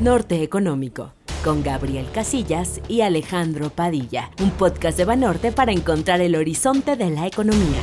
[0.00, 1.12] Norte Económico,
[1.44, 7.10] con Gabriel Casillas y Alejandro Padilla, un podcast de Banorte para encontrar el horizonte de
[7.10, 7.82] la economía.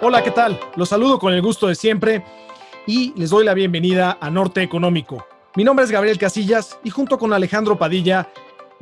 [0.00, 0.58] Hola, ¿qué tal?
[0.74, 2.24] Los saludo con el gusto de siempre
[2.84, 5.28] y les doy la bienvenida a Norte Económico.
[5.54, 8.30] Mi nombre es Gabriel Casillas y junto con Alejandro Padilla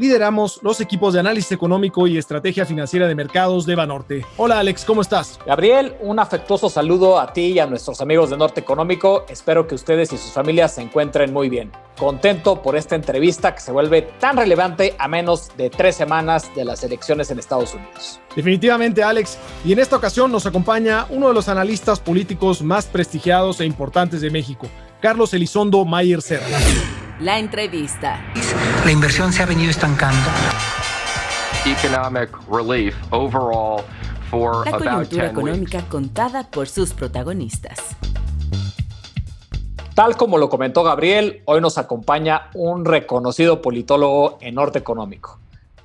[0.01, 4.25] lideramos los equipos de análisis económico y estrategia financiera de mercados de Banorte.
[4.39, 5.39] Hola Alex, ¿cómo estás?
[5.45, 9.27] Gabriel, un afectuoso saludo a ti y a nuestros amigos de Norte Económico.
[9.29, 11.71] Espero que ustedes y sus familias se encuentren muy bien.
[11.99, 16.65] Contento por esta entrevista que se vuelve tan relevante a menos de tres semanas de
[16.65, 18.21] las elecciones en Estados Unidos.
[18.35, 19.37] Definitivamente Alex,
[19.67, 24.23] y en esta ocasión nos acompaña uno de los analistas políticos más prestigiados e importantes
[24.23, 24.67] de México,
[25.01, 26.59] Carlos Elizondo Mayer Serra.
[27.21, 28.21] La entrevista.
[28.85, 30.29] La inversión se ha venido estancando.
[31.65, 33.83] Economic relief overall
[34.31, 37.97] for La coyuntura económica contada por sus protagonistas.
[39.95, 45.39] Tal como lo comentó Gabriel, hoy nos acompaña un reconocido politólogo en norte económico.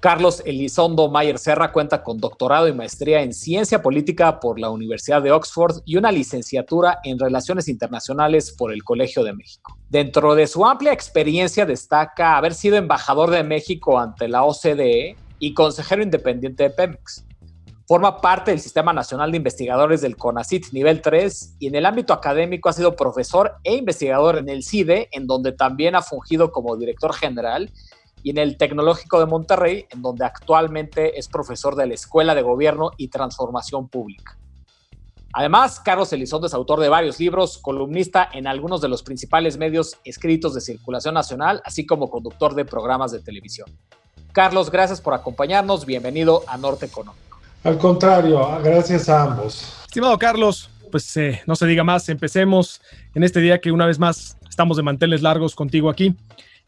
[0.06, 5.20] Carlos Elizondo Mayer Serra cuenta con doctorado y maestría en ciencia política por la Universidad
[5.23, 9.80] de Oxford y una licenciatura en relaciones internacionales por el Colegio de México.
[9.89, 15.53] Dentro de su amplia experiencia destaca haber sido embajador de México ante la OCDE y
[15.56, 17.26] consejero independiente de Pemex.
[17.88, 22.14] Forma parte del Sistema Nacional de Investigadores del CONACIT nivel 3 y en el ámbito
[22.14, 26.78] académico ha sido profesor e investigador en el CIDE, en donde también ha fungido como
[26.78, 27.72] director general
[28.26, 32.42] y en el Tecnológico de Monterrey, en donde actualmente es profesor de la Escuela de
[32.42, 34.36] Gobierno y Transformación Pública.
[35.32, 40.00] Además, Carlos Elizondo es autor de varios libros, columnista en algunos de los principales medios
[40.04, 43.70] escritos de circulación nacional, así como conductor de programas de televisión.
[44.32, 45.86] Carlos, gracias por acompañarnos.
[45.86, 47.38] Bienvenido a Norte Económico.
[47.64, 49.72] Al contrario, gracias a ambos.
[49.86, 52.82] Estimado Carlos, pues eh, no se diga más, empecemos
[53.14, 56.16] en este día que una vez más estamos de manteles largos contigo aquí.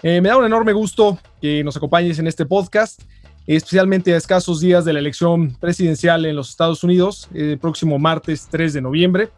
[0.04, 3.02] Eh, me da un enorme gusto que nos acompañes en este podcast,
[3.48, 8.48] especialmente a escasos días de la elección presidencial en los Estados Unidos, el próximo martes
[8.52, 9.30] 3 de noviembre.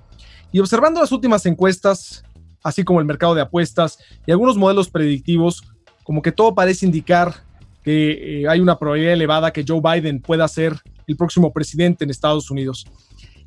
[0.52, 2.26] Y observando las últimas encuestas,
[2.62, 5.64] así como el mercado de apuestas y algunos modelos predictivos,
[6.04, 7.36] como que todo parece indicar
[7.82, 10.76] que eh, hay una probabilidad elevada que Joe Biden pueda ser
[11.08, 12.86] el próximo presidente en Estados Unidos.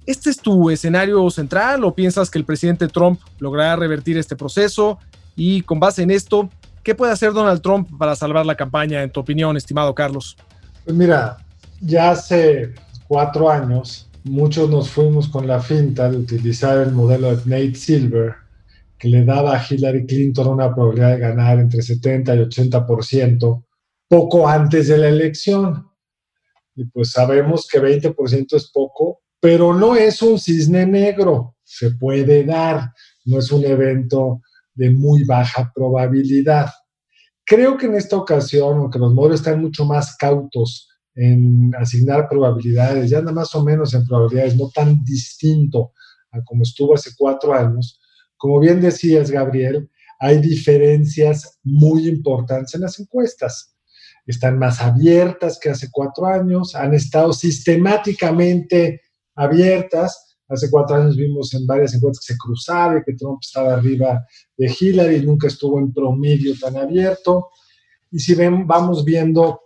[0.06, 4.98] ¿Este es tu escenario central o piensas que el presidente Trump logrará revertir este proceso?
[5.36, 6.48] Y con base en esto,
[6.82, 10.36] ¿Qué puede hacer Donald Trump para salvar la campaña, en tu opinión, estimado Carlos?
[10.84, 11.36] Pues mira,
[11.80, 12.74] ya hace
[13.06, 18.34] cuatro años muchos nos fuimos con la finta de utilizar el modelo de Nate Silver,
[18.98, 23.64] que le daba a Hillary Clinton una probabilidad de ganar entre 70 y 80%
[24.08, 25.88] poco antes de la elección.
[26.74, 32.44] Y pues sabemos que 20% es poco, pero no es un cisne negro, se puede
[32.44, 32.92] dar,
[33.24, 34.42] no es un evento
[34.74, 36.70] de muy baja probabilidad.
[37.44, 43.10] Creo que en esta ocasión, aunque los modelos están mucho más cautos en asignar probabilidades,
[43.10, 45.92] ya nada más o menos en probabilidades, no tan distinto
[46.30, 48.00] a como estuvo hace cuatro años,
[48.36, 53.76] como bien decías, Gabriel, hay diferencias muy importantes en las encuestas.
[54.26, 59.00] Están más abiertas que hace cuatro años, han estado sistemáticamente
[59.34, 63.72] abiertas, Hace cuatro años vimos en varias encuestas que se cruzaba y que Trump estaba
[63.72, 64.22] arriba
[64.58, 67.48] de Hillary, nunca estuvo en promedio tan abierto.
[68.10, 69.60] Y si ven, vamos viendo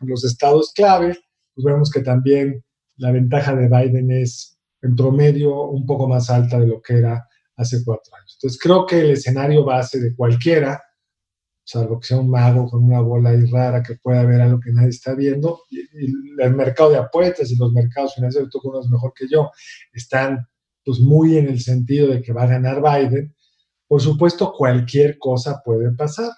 [0.00, 1.18] los estados clave,
[1.54, 2.64] pues vemos que también
[2.96, 7.28] la ventaja de Biden es en promedio un poco más alta de lo que era
[7.56, 8.38] hace cuatro años.
[8.38, 10.82] Entonces creo que el escenario base de cualquiera
[11.64, 14.72] salvo que sea un mago con una bola ahí rara que pueda ver algo que
[14.72, 15.62] nadie está viendo.
[15.70, 15.80] Y,
[16.38, 19.50] el mercado de apuestas y los mercados financieros, tú conoces mejor que yo,
[19.92, 20.46] están
[20.84, 23.34] pues muy en el sentido de que va a ganar Biden.
[23.86, 26.30] Por supuesto, cualquier cosa puede pasar.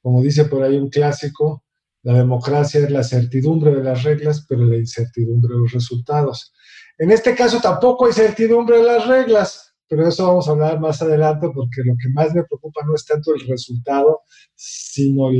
[0.00, 1.64] Como dice por ahí un clásico,
[2.02, 6.52] la democracia es la certidumbre de las reglas, pero la incertidumbre de los resultados.
[6.98, 11.00] En este caso tampoco hay certidumbre de las reglas, pero eso vamos a hablar más
[11.00, 14.20] adelante porque lo que más me preocupa no es tanto el resultado,
[14.54, 15.30] sino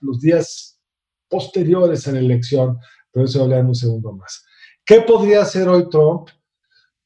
[0.00, 0.78] los días
[1.28, 2.78] posteriores a la elección,
[3.10, 4.44] pero eso hablar en un segundo más.
[4.84, 6.28] ¿Qué podría hacer hoy Trump?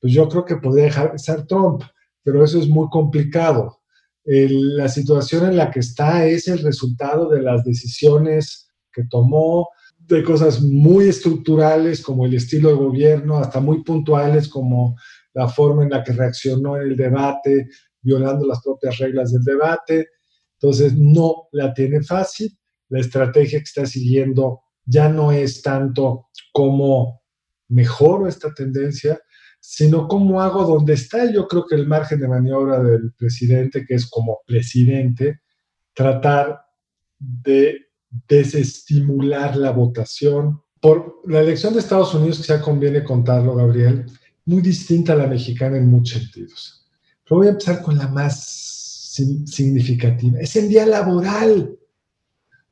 [0.00, 1.82] Pues yo creo que podría dejar de ser Trump,
[2.22, 3.80] pero eso es muy complicado.
[4.24, 10.22] la situación en la que está es el resultado de las decisiones que tomó, de
[10.22, 14.96] cosas muy estructurales como el estilo de gobierno, hasta muy puntuales como
[15.38, 17.68] la forma en la que reaccionó en el debate,
[18.02, 20.08] violando las propias reglas del debate.
[20.54, 22.58] Entonces, no la tiene fácil.
[22.88, 27.22] La estrategia que está siguiendo ya no es tanto como
[27.68, 29.20] mejoro esta tendencia,
[29.60, 31.30] sino cómo hago donde está.
[31.30, 35.42] Yo creo que el margen de maniobra del presidente, que es como presidente,
[35.94, 36.62] tratar
[37.16, 37.86] de
[38.26, 40.60] desestimular la votación.
[40.80, 44.06] Por la elección de Estados Unidos, ya conviene contarlo, Gabriel,
[44.48, 46.86] muy distinta a la mexicana en muchos sentidos.
[47.22, 50.40] Pero voy a empezar con la más significativa.
[50.40, 51.76] Es el día laboral.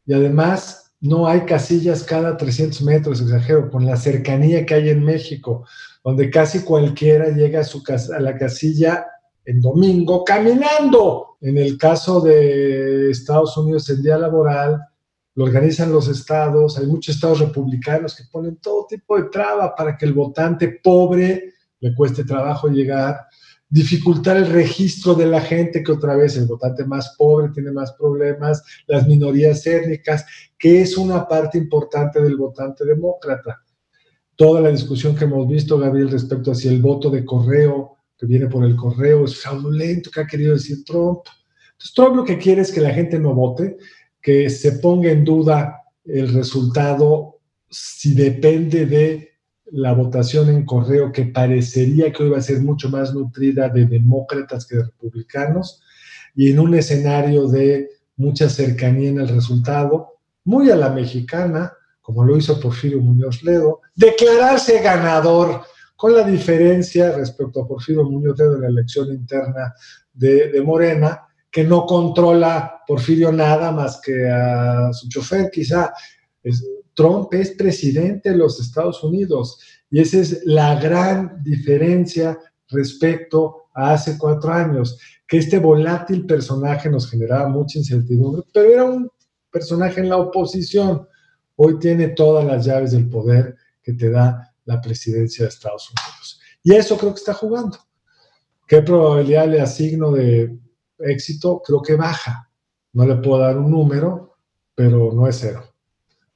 [0.06, 5.04] Y además no hay casillas cada 300 metros, exagero, con la cercanía que hay en
[5.04, 5.66] México,
[6.02, 9.06] donde casi cualquiera llega a, su casa, a la casilla
[9.44, 11.36] en domingo caminando.
[11.42, 14.80] En el caso de Estados Unidos, el día laboral
[15.34, 19.94] lo organizan los estados, hay muchos estados republicanos que ponen todo tipo de traba para
[19.98, 23.26] que el votante pobre le cueste trabajo llegar,
[23.68, 27.92] dificultar el registro de la gente, que otra vez el votante más pobre tiene más
[27.92, 30.24] problemas, las minorías étnicas,
[30.58, 33.62] que es una parte importante del votante demócrata.
[34.36, 38.26] Toda la discusión que hemos visto, Gabriel, respecto a si el voto de correo, que
[38.26, 41.20] viene por el correo, es fraudulento, que ha querido decir Trump.
[41.72, 43.76] Entonces, Trump lo que quiere es que la gente no vote,
[44.22, 49.35] que se ponga en duda el resultado si depende de
[49.72, 53.86] la votación en correo que parecería que hoy va a ser mucho más nutrida de
[53.86, 55.82] demócratas que de republicanos
[56.34, 62.24] y en un escenario de mucha cercanía en el resultado, muy a la mexicana, como
[62.24, 65.62] lo hizo Porfirio Muñoz Ledo, declararse ganador
[65.96, 69.74] con la diferencia respecto a Porfirio Muñoz Ledo en la elección interna
[70.12, 75.92] de, de Morena, que no controla Porfirio nada más que a su chofer, quizá.
[76.42, 76.64] Es,
[76.96, 79.60] Trump es presidente de los Estados Unidos
[79.90, 82.38] y esa es la gran diferencia
[82.68, 84.98] respecto a hace cuatro años,
[85.28, 89.10] que este volátil personaje nos generaba mucha incertidumbre, pero era un
[89.50, 91.06] personaje en la oposición.
[91.56, 96.40] Hoy tiene todas las llaves del poder que te da la presidencia de Estados Unidos.
[96.62, 97.78] Y eso creo que está jugando.
[98.66, 100.58] ¿Qué probabilidad le asigno de
[100.98, 101.62] éxito?
[101.64, 102.50] Creo que baja.
[102.94, 104.38] No le puedo dar un número,
[104.74, 105.75] pero no es cero.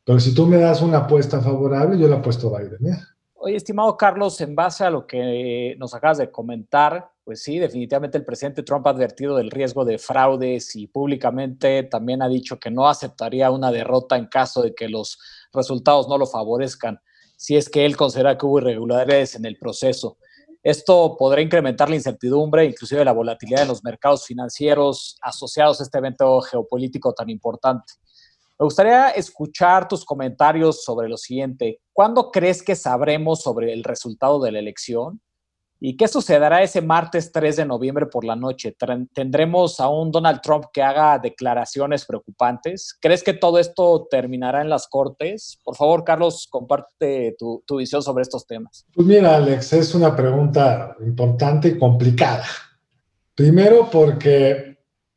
[0.04, 2.86] Pero si tú me das una apuesta favorable, yo la apuesto a Biden.
[2.86, 2.98] ¿eh?
[3.34, 8.18] Oye, estimado Carlos, en base a lo que nos acabas de comentar, pues sí, definitivamente
[8.18, 12.70] el presidente Trump ha advertido del riesgo de fraudes y públicamente también ha dicho que
[12.70, 15.18] no aceptaría una derrota en caso de que los
[15.52, 17.00] resultados no lo favorezcan,
[17.36, 20.18] si es que él considera que hubo irregularidades en el proceso.
[20.62, 25.96] Esto podrá incrementar la incertidumbre, inclusive la volatilidad en los mercados financieros asociados a este
[25.96, 27.94] evento geopolítico tan importante.
[28.60, 31.80] Me gustaría escuchar tus comentarios sobre lo siguiente.
[31.94, 35.22] ¿Cuándo crees que sabremos sobre el resultado de la elección?
[35.80, 38.76] ¿Y qué sucederá ese martes 3 de noviembre por la noche?
[39.14, 42.94] ¿Tendremos a un Donald Trump que haga declaraciones preocupantes?
[43.00, 45.58] ¿Crees que todo esto terminará en las cortes?
[45.64, 48.84] Por favor, Carlos, comparte tu, tu visión sobre estos temas.
[48.92, 52.44] Pues mira, Alex, es una pregunta importante y complicada.
[53.34, 54.69] Primero porque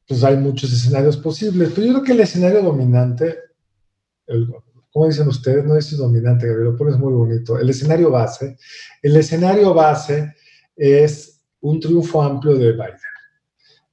[0.08, 3.38] pues hay muchos escenarios posibles, pero yo creo que el escenario dominante,
[4.92, 8.58] como dicen ustedes, no es dominante, Gabriel, lo pones muy bonito, el escenario base,
[9.02, 10.36] el escenario base
[10.76, 12.98] es un triunfo amplio de Biden.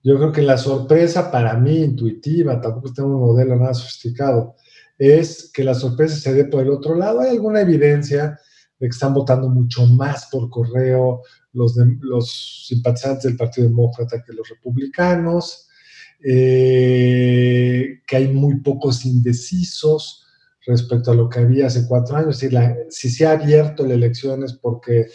[0.03, 4.57] Yo creo que la sorpresa para mí, intuitiva, tampoco tengo un modelo nada sofisticado,
[4.99, 7.21] es que la sorpresa se dé por el otro lado.
[7.21, 8.39] Hay alguna evidencia
[8.79, 11.23] de que están votando mucho más por correo
[11.53, 15.70] los, los simpatizantes del Partido Demócrata que los republicanos
[16.23, 20.27] eh, que hay muy pocos indecisos
[20.67, 22.39] respecto a lo que había hace cuatro años.
[22.91, 25.07] Si, se ha abierto la elección es porque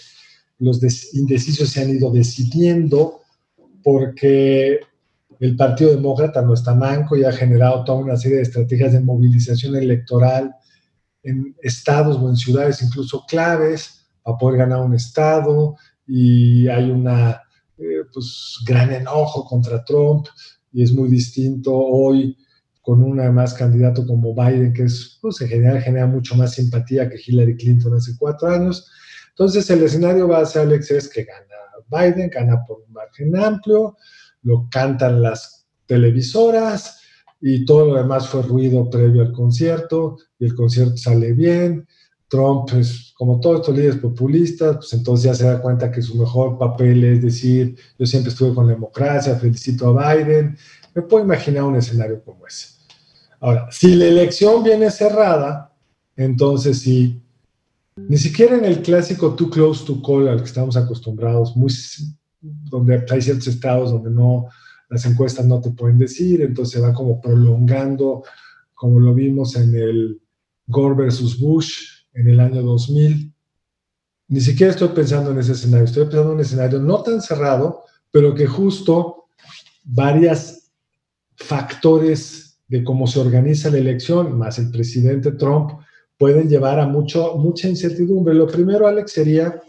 [0.60, 0.82] los
[1.14, 3.22] indecisos se han ido decidiendo,
[3.84, 4.80] porque
[5.40, 9.02] el Partido Demócrata no está manco y ha generado toda una serie de estrategias de
[9.02, 10.56] movilización electoral
[11.24, 15.76] en estados o en ciudades incluso claves para poder ganar un estado
[16.08, 17.42] y hay una
[17.78, 20.28] eh, pues, gran enojo contra Trump
[20.76, 22.38] y es muy distinto hoy
[22.82, 27.10] con un además candidato como Biden, que es, pues en general genera mucho más simpatía
[27.10, 28.92] que Hillary Clinton hace cuatro años.
[29.30, 31.56] Entonces el escenario base, Alex, es que gana
[31.90, 33.96] Biden, gana por un margen amplio,
[34.44, 37.00] lo cantan las televisoras
[37.40, 41.88] y todo lo demás fue ruido previo al concierto y el concierto sale bien.
[42.36, 46.16] Trump, pues, como todos estos líderes populistas, pues entonces ya se da cuenta que su
[46.18, 50.58] mejor papel es decir, yo siempre estuve con la democracia, felicito a Biden.
[50.94, 52.76] Me puedo imaginar un escenario como ese.
[53.40, 55.74] Ahora, si la elección viene cerrada,
[56.18, 57.22] entonces sí,
[57.96, 61.72] ni siquiera en el clásico too close to call al que estamos acostumbrados, muy,
[62.42, 64.48] donde hay ciertos estados donde no,
[64.90, 68.24] las encuestas no te pueden decir, entonces va como prolongando,
[68.74, 70.22] como lo vimos en el
[70.68, 73.32] Gore versus Bush, en el año 2000.
[74.28, 77.84] ni siquiera estoy pensando en ese escenario, estoy pensando en un escenario no tan cerrado,
[78.10, 79.26] pero que justo
[79.84, 80.72] varias
[81.36, 85.72] factores de cómo se organiza la elección, más el presidente Trump,
[86.18, 88.34] pueden llevar a mucho, mucha incertidumbre.
[88.34, 89.62] Lo primero, Alex, sería,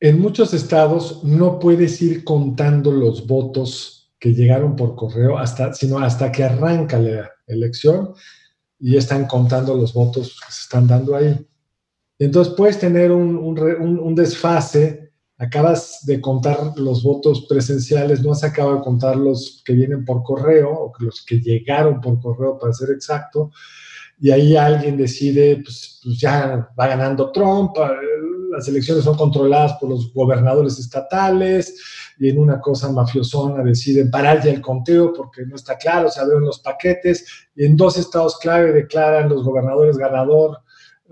[0.00, 5.98] en muchos estados no puedes ir contando los votos que llegaron por correo, hasta, sino
[5.98, 8.14] hasta que arranca la elección
[8.80, 11.46] y están contando los votos que se están dando ahí.
[12.24, 18.82] Entonces puedes tener un, desfase, acabas de contar los votos presenciales, no has acabado de
[18.82, 23.50] contar los que vienen por correo o los que llegaron por correo para ser exacto,
[24.20, 27.88] y ahí alguien decide, pues, pues ya va ganando Trump, eh,
[28.52, 31.74] las elecciones son controladas por los gobernadores estatales
[32.18, 36.20] y en una cosa mafiosona deciden parar ya el conteo porque no está claro, se
[36.20, 40.58] abrieron los paquetes y en dos estados clave declaran los gobernadores ganador,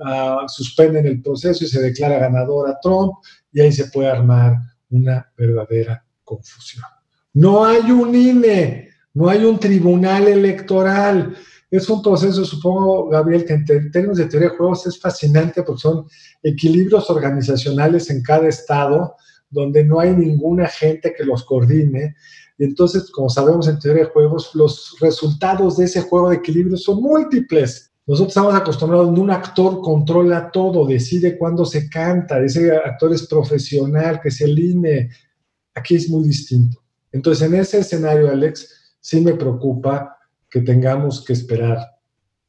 [0.00, 3.14] uh, suspenden el proceso y se declara ganador a Trump
[3.52, 4.56] y ahí se puede armar
[4.90, 6.84] una verdadera confusión.
[7.34, 11.36] No hay un INE, no hay un tribunal electoral
[11.70, 15.82] es un proceso, supongo, Gabriel, que en términos de teoría de juegos es fascinante porque
[15.82, 16.06] son
[16.42, 19.14] equilibrios organizacionales en cada estado
[19.48, 22.16] donde no hay ninguna gente que los coordine.
[22.58, 26.76] Y entonces, como sabemos en teoría de juegos, los resultados de ese juego de equilibrio
[26.76, 27.89] son múltiples.
[28.06, 33.26] Nosotros estamos acostumbrados a un actor controla todo, decide cuándo se canta, ese actor es
[33.26, 35.10] profesional, que es el INE.
[35.74, 36.82] Aquí es muy distinto.
[37.12, 40.16] Entonces, en ese escenario, Alex, sí me preocupa
[40.48, 41.78] que tengamos que esperar,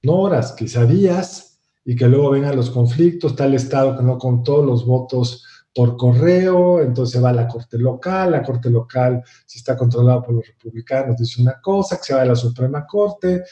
[0.04, 4.64] no horas, quizá días, y que luego vengan los conflictos, tal estado que no contó
[4.64, 9.78] los votos por correo, entonces va a la corte local, la corte local, si está
[9.78, 13.44] controlada por los republicanos, dice una cosa, que se va a la Suprema Corte,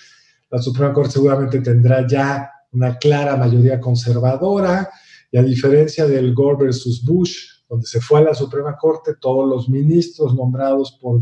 [0.50, 4.90] la Suprema Corte seguramente tendrá ya una clara mayoría conservadora,
[5.32, 9.48] y a diferencia del Gore versus Bush, donde se fue a la Suprema Corte, todos
[9.48, 11.22] los ministros nombrados por,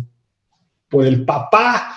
[0.90, 1.92] por el papá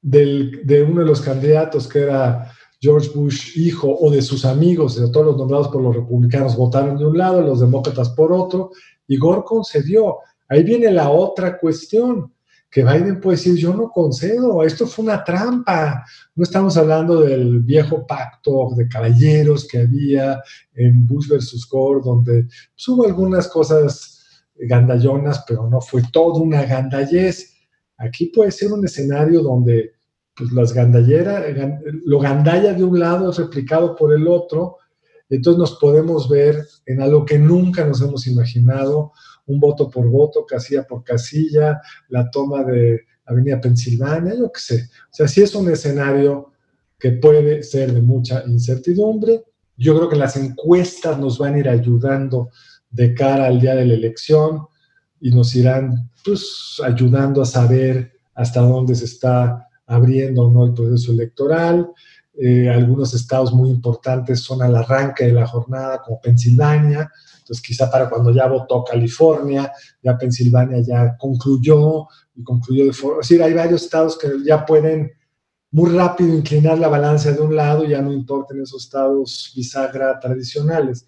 [0.00, 5.08] de uno de los candidatos que era George Bush hijo o de sus amigos, de
[5.08, 8.70] todos los nombrados por los republicanos, votaron de un lado, los demócratas por otro,
[9.08, 10.18] y Gore concedió.
[10.48, 12.32] Ahí viene la otra cuestión,
[12.76, 16.04] que Biden puede decir, yo no concedo, esto fue una trampa.
[16.34, 20.42] No estamos hablando del viejo pacto de caballeros que había
[20.74, 24.20] en Bush versus Gore, donde pues, hubo algunas cosas
[24.56, 27.54] gandallonas, pero no fue todo una gandallez.
[27.96, 29.92] Aquí puede ser un escenario donde
[30.34, 31.44] pues las gandalleras,
[32.04, 34.76] lo gandalla de un lado es replicado por el otro,
[35.30, 39.12] entonces nos podemos ver en algo que nunca nos hemos imaginado,
[39.46, 44.88] un voto por voto, casilla por casilla, la toma de Avenida Pensilvania, yo qué sé.
[45.10, 46.52] O sea, sí es un escenario
[46.98, 49.44] que puede ser de mucha incertidumbre.
[49.76, 52.50] Yo creo que las encuestas nos van a ir ayudando
[52.90, 54.62] de cara al día de la elección
[55.20, 60.74] y nos irán pues, ayudando a saber hasta dónde se está abriendo o no el
[60.74, 61.88] proceso electoral.
[62.38, 67.10] Eh, algunos estados muy importantes son al arranque de la jornada, como Pensilvania.
[67.46, 69.70] Entonces, quizá para cuando ya votó California,
[70.02, 73.20] ya Pensilvania ya concluyó y concluyó de forma.
[73.20, 75.12] Es decir, hay varios estados que ya pueden
[75.70, 81.06] muy rápido inclinar la balanza de un lado, ya no importan esos estados bisagra tradicionales.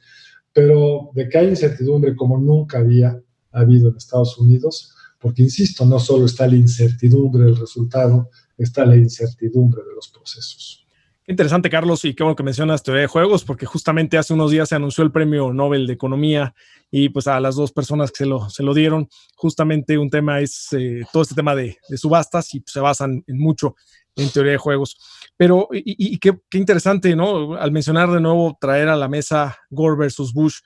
[0.53, 5.99] Pero de que hay incertidumbre como nunca había habido en Estados Unidos, porque insisto, no
[5.99, 10.87] solo está la incertidumbre del resultado, está la incertidumbre de los procesos.
[11.31, 14.71] Interesante, Carlos, y qué bueno que mencionas teoría de juegos, porque justamente hace unos días
[14.71, 16.55] se anunció el premio Nobel de Economía
[16.91, 20.41] y pues a las dos personas que se lo, se lo dieron, justamente un tema
[20.41, 23.77] es eh, todo este tema de, subastas y pues, se basan en mucho
[24.17, 24.97] en teoría de juegos.
[25.37, 27.57] Pero, y, qué, qué, interesante, ¿no?
[27.57, 30.61] Al mencionar de nuevo traer a la mesa Gore versus Bush,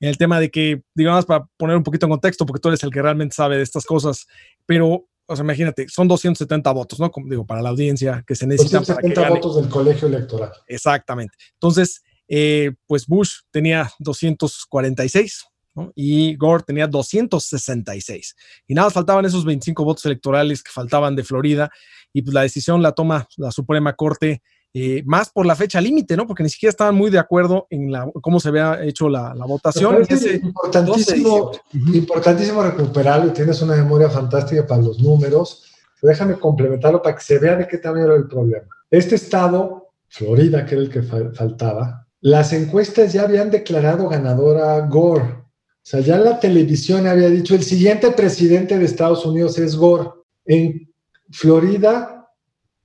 [0.00, 2.82] en el tema de que, digamos, para poner un poquito en contexto, porque tú eres
[2.82, 4.26] el que realmente sabe de estas cosas,
[4.66, 7.10] pero o sea, imagínate, son 270 votos, ¿no?
[7.10, 10.52] Como digo, para la audiencia que se necesitan 270 para votos del colegio electoral.
[10.66, 11.36] Exactamente.
[11.52, 15.44] Entonces, eh, pues Bush tenía 246,
[15.74, 15.92] ¿no?
[15.94, 18.36] Y Gore tenía 266.
[18.66, 21.70] Y nada, faltaban esos 25 votos electorales que faltaban de Florida,
[22.12, 24.42] y pues la decisión la toma la Suprema Corte
[24.80, 26.24] eh, más por la fecha límite, ¿no?
[26.24, 30.06] Porque ni siquiera estaban muy de acuerdo en la, cómo se había hecho la, votación.
[30.08, 31.50] Es importantísimo,
[31.92, 35.64] importantísimo recuperarlo y tienes una memoria fantástica para los números.
[36.00, 38.68] Déjame complementarlo para que se vea de qué tamaño era el problema.
[38.88, 45.24] Este estado, Florida, que era el que faltaba, las encuestas ya habían declarado ganadora Gore.
[45.24, 50.10] O sea, ya la televisión había dicho, el siguiente presidente de Estados Unidos es Gore.
[50.44, 50.88] En
[51.30, 52.17] Florida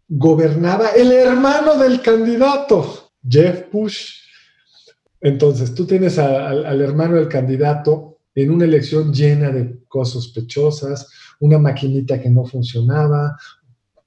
[0.07, 4.19] gobernaba el hermano del candidato, Jeff Bush.
[5.21, 11.59] Entonces, tú tienes al hermano del candidato en una elección llena de cosas sospechosas, una
[11.59, 13.37] maquinita que no funcionaba,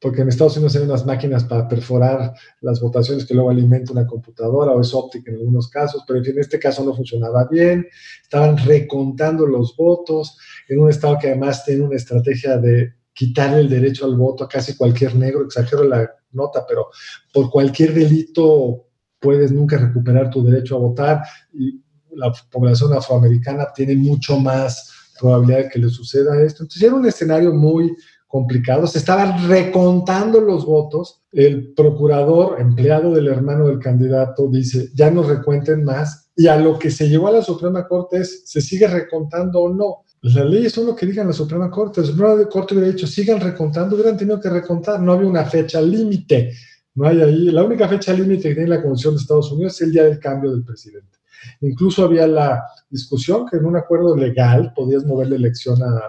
[0.00, 4.06] porque en Estados Unidos hay unas máquinas para perforar las votaciones que luego alimenta una
[4.06, 7.86] computadora o es óptica en algunos casos, pero en este caso no funcionaba bien,
[8.22, 10.38] estaban recontando los votos
[10.68, 14.48] en un estado que además tiene una estrategia de quitarle el derecho al voto a
[14.48, 16.88] casi cualquier negro, exagero la nota, pero
[17.32, 18.84] por cualquier delito
[19.18, 21.22] puedes nunca recuperar tu derecho a votar
[21.54, 26.62] y la población afroamericana tiene mucho más probabilidad de que le suceda esto.
[26.62, 27.96] Entonces era un escenario muy
[28.26, 35.10] complicado, se estaban recontando los votos, el procurador, empleado del hermano del candidato, dice, ya
[35.10, 38.60] no recuenten más, y a lo que se llevó a la Suprema Corte es, ¿se
[38.60, 40.04] sigue recontando o no?
[40.34, 42.00] La ley es uno que diga en la Suprema Corte.
[42.00, 45.00] La Suprema Corte hubiera dicho, sigan recontando, hubieran tenido que recontar.
[45.00, 46.52] No había una fecha límite.
[46.96, 47.44] No hay ahí.
[47.52, 50.18] La única fecha límite que tiene la Constitución de Estados Unidos es el día del
[50.18, 51.18] cambio del presidente.
[51.60, 56.00] Incluso había la discusión que en un acuerdo legal podías mover la elección a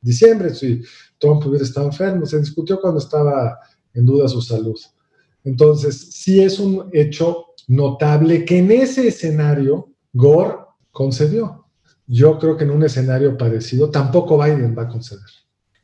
[0.00, 0.82] diciembre si
[1.18, 2.26] Trump hubiera estado enfermo.
[2.26, 3.60] Se discutió cuando estaba
[3.94, 4.78] en duda su salud.
[5.44, 10.56] Entonces, sí es un hecho notable que en ese escenario Gore
[10.90, 11.67] concedió.
[12.08, 15.26] Yo creo que en un escenario parecido tampoco Biden va a conceder.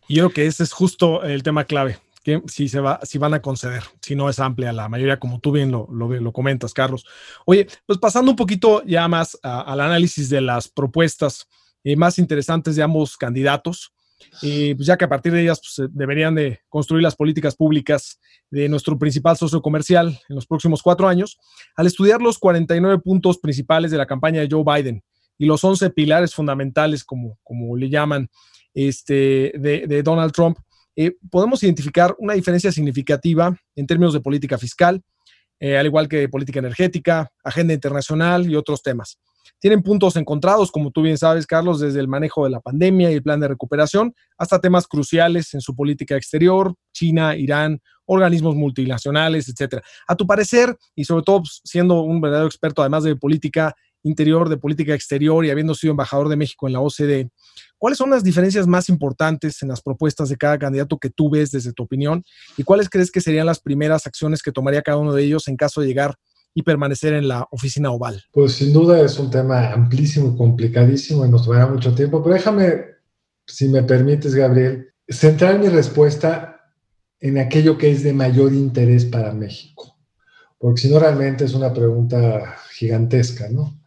[0.09, 3.35] Yo creo que ese es justo el tema clave, que si, se va, si van
[3.35, 7.05] a conceder, si no es amplia la mayoría, como tú bien lo, comentas, Carlos.
[7.45, 11.47] Oye, pues pasando un poquito ya más al análisis de las propuestas
[11.85, 13.93] eh, más interesantes de ambos candidatos,
[14.41, 18.19] y pues ya que a partir de ellas pues, deberían de construir las políticas públicas
[18.51, 21.39] de nuestro principal socio comercial en los próximos cuatro años,
[21.77, 25.03] al estudiar los 49 puntos principales de la campaña de Joe Biden,
[25.39, 28.29] y los 11 pilares fundamentales, como, como le llaman,
[28.73, 30.59] este, de, Donald Trump,
[30.97, 35.03] eh, podemos identificar una diferencia significativa en términos de política fiscal,
[35.61, 39.19] eh, al igual que de política energética, agenda internacional y otros temas.
[39.61, 43.15] Tienen puntos encontrados, como tú bien sabes, Carlos, desde el manejo de la pandemia y
[43.15, 49.49] el plan de recuperación hasta temas cruciales en su política exterior, China, Irán, organismos multinacionales,
[49.49, 49.83] etcétera.
[50.07, 54.49] A tu parecer, y sobre todo pues, siendo un verdadero experto además de política interior,
[54.49, 57.31] de política exterior y habiendo sido embajador de México en la OCDE,
[57.79, 61.51] ¿cuáles son las diferencias más importantes en las propuestas de cada candidato que tú ves
[61.51, 62.23] desde tu opinión?
[62.57, 65.57] ¿Y cuáles crees que serían las primeras acciones que tomaría cada uno de ellos en
[65.57, 66.15] caso de llegar
[66.55, 68.23] y permanecer en la oficina oval?
[68.31, 72.85] Pues sin duda es un tema amplísimo, complicadísimo y nos tomará mucho tiempo, pero déjame,
[73.47, 76.61] si me permites, Gabriel, centrar mi respuesta
[77.21, 79.99] en aquello que es de mayor interés para México,
[80.59, 83.81] porque si no realmente es una pregunta gigantesca, ¿no?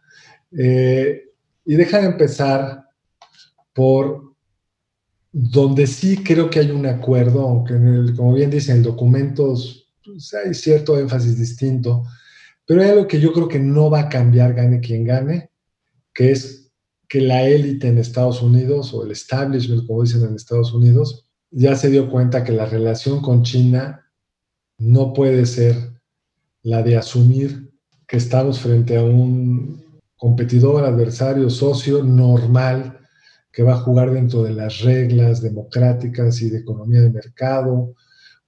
[0.56, 1.24] Eh,
[1.64, 2.84] y deja de empezar
[3.74, 4.34] por
[5.32, 7.74] donde sí creo que hay un acuerdo, aunque
[8.16, 9.54] como bien dicen, el documento
[10.04, 12.04] pues, hay cierto énfasis distinto,
[12.66, 15.50] pero hay algo que yo creo que no va a cambiar, gane quien gane,
[16.14, 16.72] que es
[17.08, 21.74] que la élite en Estados Unidos, o el establishment, como dicen en Estados Unidos, ya
[21.76, 24.06] se dio cuenta que la relación con China
[24.76, 25.76] no puede ser
[26.62, 27.70] la de asumir
[28.06, 29.87] que estamos frente a un
[30.18, 32.98] competidor, adversario, socio normal
[33.50, 37.94] que va a jugar dentro de las reglas democráticas y de economía de mercado.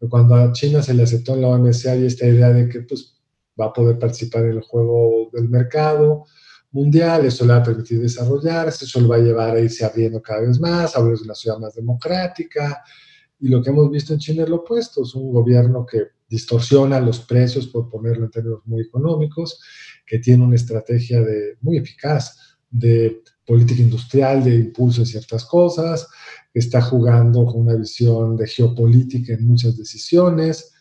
[0.08, 3.20] Cuando a China se le aceptó en la OMC hay esta idea de que pues,
[3.58, 6.24] va a poder participar en el juego del mercado
[6.72, 10.22] mundial, eso le va a permitir desarrollarse, eso le va a llevar a irse abriendo
[10.22, 12.82] cada vez más, a una ciudad más democrática.
[13.38, 17.00] Y lo que hemos visto en China es lo opuesto, es un gobierno que distorsiona
[17.00, 19.60] los precios, por ponerlo en términos muy económicos,
[20.06, 22.38] que tiene una estrategia de, muy eficaz
[22.70, 26.06] de política industrial, de impulso en ciertas cosas,
[26.52, 30.72] que está jugando con una visión de geopolítica en muchas decisiones,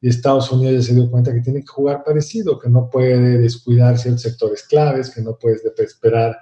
[0.00, 3.38] y Estados Unidos ya se dio cuenta que tiene que jugar parecido, que no puede
[3.38, 6.36] descuidar ciertos sectores claves, que no puedes esperar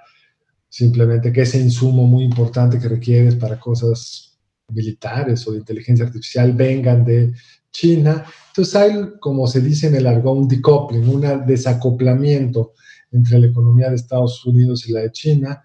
[0.69, 4.26] simplemente que ese insumo muy importante que requieres para cosas
[4.69, 7.33] militares o de inteligencia artificial vengan de
[7.71, 8.25] China.
[8.49, 12.73] Entonces hay, como se dice en el argot, un decoupling, un desacoplamiento
[13.11, 15.61] entre la economía de Estados Unidos y la de China.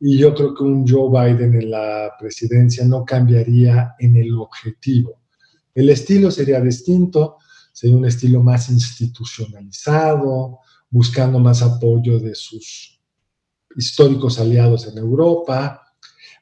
[0.00, 5.22] Y yo creo que un Joe Biden en la presidencia no cambiaría en el objetivo.
[5.74, 7.38] El estilo sería distinto,
[7.72, 10.58] sería un estilo más institucionalizado,
[10.90, 13.00] buscando más apoyo de sus
[13.76, 15.83] históricos aliados en Europa.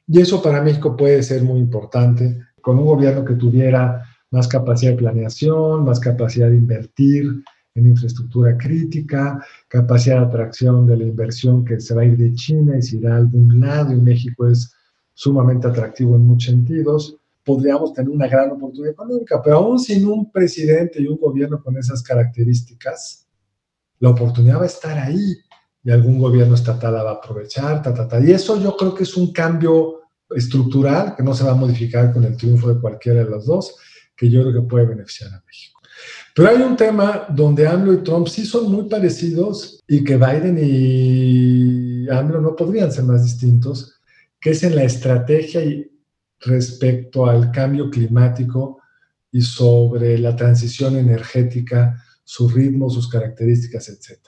[0.07, 4.91] Y eso para México puede ser muy importante, con un gobierno que tuviera más capacidad
[4.91, 7.43] de planeación, más capacidad de invertir
[7.75, 12.33] en infraestructura crítica, capacidad de atracción de la inversión que se va a ir de
[12.33, 14.73] China y se irá a algún lado y México es
[15.13, 20.31] sumamente atractivo en muchos sentidos, podríamos tener una gran oportunidad económica, pero aún sin un
[20.31, 23.27] presidente y un gobierno con esas características,
[23.99, 25.35] la oportunidad va a estar ahí
[25.83, 28.19] y algún gobierno estatal la va a aprovechar, ta, ta, ta.
[28.19, 32.13] Y eso yo creo que es un cambio estructural que no se va a modificar
[32.13, 33.75] con el triunfo de cualquiera de los dos,
[34.15, 35.81] que yo creo que puede beneficiar a México.
[36.35, 40.57] Pero hay un tema donde AMLO y Trump sí son muy parecidos y que Biden
[40.59, 43.99] y AMLO no podrían ser más distintos,
[44.39, 45.61] que es en la estrategia
[46.39, 48.79] respecto al cambio climático
[49.31, 54.19] y sobre la transición energética, su ritmo, sus características, etc.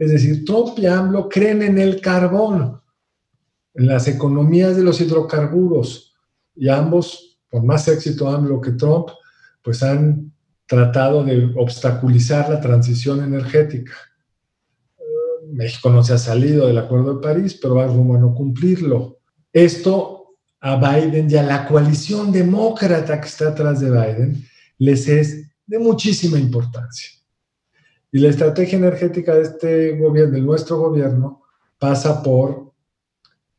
[0.00, 2.80] Es decir, Trump y AMLO creen en el carbón,
[3.74, 6.14] en las economías de los hidrocarburos,
[6.56, 9.08] y ambos, por más éxito AMLO que Trump,
[9.62, 10.32] pues han
[10.64, 13.92] tratado de obstaculizar la transición energética.
[15.52, 19.18] México no se ha salido del Acuerdo de París, pero va rumbo a no cumplirlo.
[19.52, 25.46] Esto a Biden y a la coalición demócrata que está atrás de Biden les es
[25.66, 27.19] de muchísima importancia.
[28.12, 31.42] Y la estrategia energética de este gobierno, de nuestro gobierno,
[31.78, 32.72] pasa por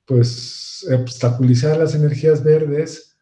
[0.06, 3.18] pues obstaculizar las energías verdes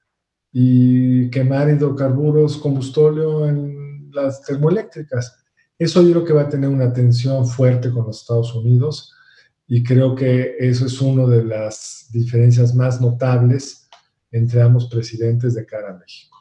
[0.52, 5.46] y quemar hidrocarburos, combustóleo en las termoeléctricas.
[5.78, 9.14] Eso yo creo que va a tener una tensión fuerte con los Estados Unidos
[9.68, 13.88] y creo que eso es una de las diferencias más notables
[14.32, 16.38] entre ambos presidentes de cara a México.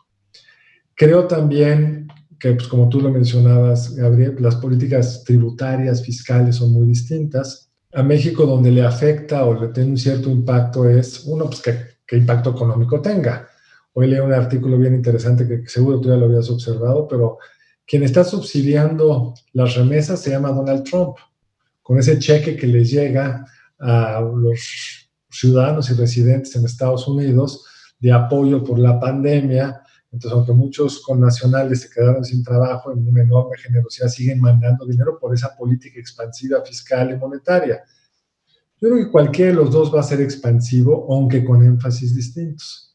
[0.94, 2.07] Creo también
[2.38, 7.70] que, pues, como tú lo mencionabas, Gabriel, las políticas tributarias, fiscales son muy distintas.
[7.92, 11.62] A México donde le afecta o le tiene un cierto impacto es, uno, pues
[12.06, 13.48] qué impacto económico tenga.
[13.94, 17.38] Hoy leí un artículo bien interesante que seguro tú ya lo habías observado, pero
[17.84, 21.16] quien está subsidiando las remesas se llama Donald Trump,
[21.82, 23.44] con ese cheque que les llega
[23.80, 27.64] a los ciudadanos y residentes en Estados Unidos
[27.98, 29.80] de apoyo por la pandemia.
[30.10, 35.18] Entonces, aunque muchos connacionales se quedaron sin trabajo, en una enorme generosidad siguen mandando dinero
[35.18, 37.82] por esa política expansiva fiscal y monetaria.
[38.80, 42.94] Yo creo que cualquiera de los dos va a ser expansivo, aunque con énfasis distintos.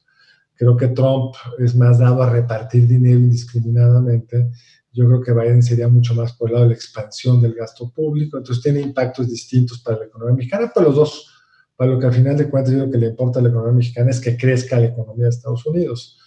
[0.55, 4.49] Creo que Trump es más dado a repartir dinero indiscriminadamente
[4.93, 7.89] yo creo que Biden sería mucho más por el lado de la expansión del gasto
[7.89, 11.27] público, entonces tiene impactos distintos para la economía mexicana, pero los dos,
[11.75, 13.73] para lo que al final de cuentas yo lo que le importa a la economía
[13.73, 16.19] mexicana es que crezca la economía de Estados Unidos.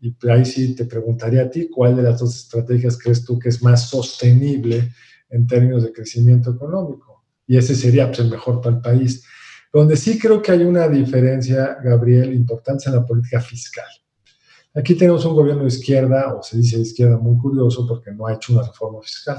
[0.00, 3.48] Y ahí sí te preguntaría a ti, ¿cuál de las dos estrategias crees tú que
[3.48, 4.92] es más sostenible
[5.30, 7.24] en términos de crecimiento económico?
[7.46, 9.24] Y ese sería pues, el mejor para el país.
[9.72, 13.86] Donde sí creo que hay una diferencia, Gabriel, importante en la política fiscal.
[14.74, 18.26] Aquí tenemos un gobierno de izquierda, o se dice de izquierda, muy curioso porque no
[18.26, 19.38] ha hecho una reforma fiscal.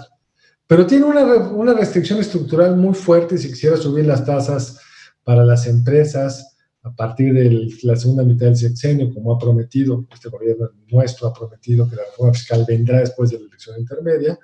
[0.65, 4.79] Pero tiene una, una restricción estructural muy fuerte si quisiera subir las tasas
[5.23, 10.29] para las empresas a partir de la segunda mitad del sexenio, como ha prometido, este
[10.29, 14.39] gobierno nuestro ha prometido que la reforma fiscal vendrá después de la elección intermedia,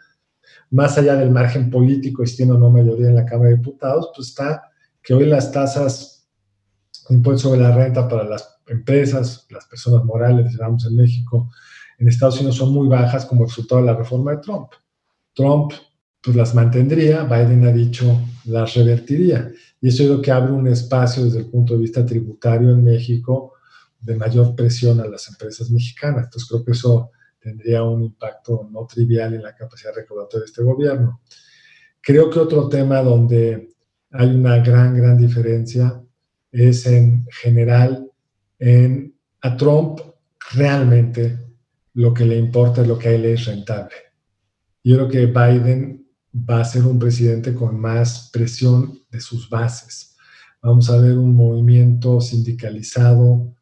[0.71, 4.11] más allá del margen político, si tiene o no mayoría en la Cámara de Diputados,
[4.15, 4.63] pues está
[5.01, 6.27] que hoy las tasas
[7.09, 11.51] de sobre la renta para las empresas, las personas morales, digamos, en México,
[11.99, 14.69] en Estados Unidos son muy bajas como resultado de la reforma de Trump.
[15.33, 15.73] Trump
[16.23, 19.51] pues las mantendría, Biden ha dicho las revertiría.
[19.81, 22.83] Y eso es lo que abre un espacio desde el punto de vista tributario en
[22.83, 23.53] México
[23.99, 26.25] de mayor presión a las empresas mexicanas.
[26.25, 30.63] Entonces creo que eso tendría un impacto no trivial en la capacidad recaudatoria de este
[30.63, 31.21] gobierno.
[32.01, 33.75] Creo que otro tema donde
[34.11, 36.01] hay una gran, gran diferencia
[36.51, 38.09] es en general
[38.59, 39.99] en, a Trump
[40.53, 41.37] realmente
[41.95, 43.95] lo que le importa es lo que a él es rentable.
[44.83, 46.02] Yo creo que Biden
[46.33, 50.15] va a ser un presidente con más presión de sus bases.
[50.61, 53.53] Vamos a ver un movimiento sindicalizado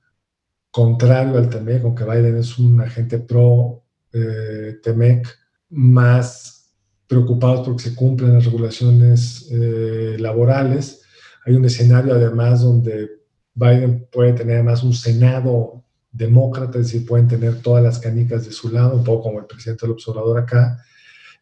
[0.69, 5.27] contrario al TEMEC, aunque Biden es un agente pro eh, TEMEC,
[5.69, 6.73] más
[7.07, 11.01] preocupados porque se cumplen las regulaciones eh, laborales.
[11.45, 13.09] Hay un escenario además donde
[13.53, 18.51] Biden puede tener además un Senado demócrata, es decir, pueden tener todas las canicas de
[18.51, 20.83] su lado, un poco como el presidente del observador acá.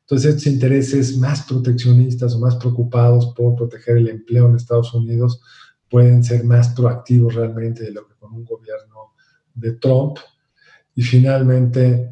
[0.10, 5.40] Entonces, estos intereses más proteccionistas o más preocupados por proteger el empleo en Estados Unidos
[5.88, 9.14] pueden ser más proactivos realmente de lo que con un gobierno
[9.54, 10.18] de Trump.
[10.96, 12.10] Y finalmente,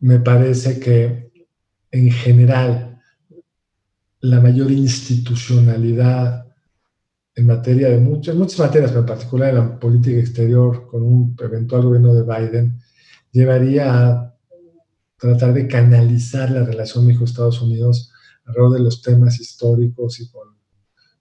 [0.00, 1.32] me parece que
[1.90, 2.98] en general
[4.20, 6.46] la mayor institucionalidad
[7.34, 11.36] en materia de muchas, muchas materias, pero en particular en la política exterior, con un
[11.38, 12.80] eventual gobierno de Biden,
[13.32, 14.33] llevaría a
[15.16, 18.10] tratar de canalizar la relación México-Estados Unidos
[18.44, 20.48] alrededor de los temas históricos y con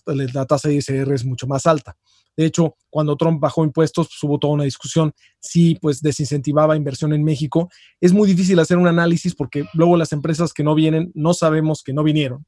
[0.46, 1.96] tasa de ISR es mucho más alta.
[2.37, 7.12] De hecho, cuando Trump bajó impuestos, pues, hubo toda una discusión si pues desincentivaba inversión
[7.12, 7.68] en México.
[8.00, 11.83] Es muy difícil hacer un análisis porque luego las empresas que no vienen no sabemos
[11.83, 12.46] que no vinieron,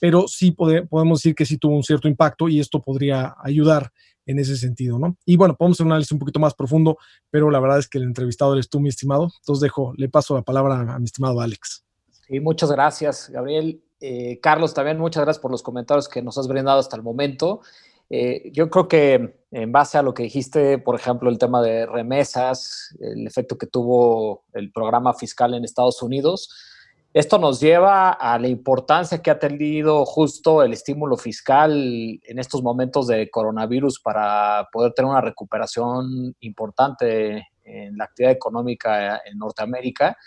[0.00, 3.92] pero sí podemos decir que sí tuvo un cierto impacto y esto podría ayudar
[4.26, 5.16] en ese sentido, ¿no?
[5.24, 6.98] Y bueno, podemos hacer un análisis un poquito más profundo,
[7.30, 9.30] pero la verdad es que el entrevistado eres tú, mi estimado.
[9.40, 11.84] Entonces dejo, le paso la palabra a, mi estimado Alex.
[12.26, 13.80] Sí, muchas gracias, Gabriel.
[14.06, 17.62] Eh, Carlos, también muchas gracias por los comentarios que nos has brindado hasta el momento.
[18.10, 21.86] Eh, yo creo que en base a lo que dijiste, por ejemplo, el tema de
[21.86, 26.50] remesas, el efecto que tuvo el programa fiscal en Estados Unidos,
[27.14, 31.72] esto nos lleva a la importancia que ha tenido justo el estímulo fiscal
[32.22, 39.22] en estos momentos de coronavirus para poder tener una recuperación importante en la actividad económica
[39.24, 40.18] en Norteamérica.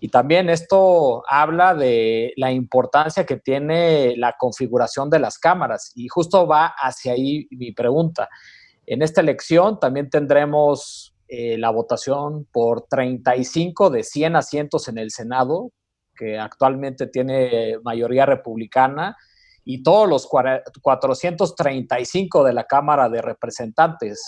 [0.00, 5.90] Y también esto habla de la importancia que tiene la configuración de las cámaras.
[5.96, 8.28] Y justo va hacia ahí mi pregunta.
[8.86, 15.10] En esta elección también tendremos eh, la votación por 35 de 100 asientos en el
[15.10, 15.72] Senado,
[16.16, 19.16] que actualmente tiene mayoría republicana,
[19.64, 24.22] y todos los 435 de la Cámara de Representantes.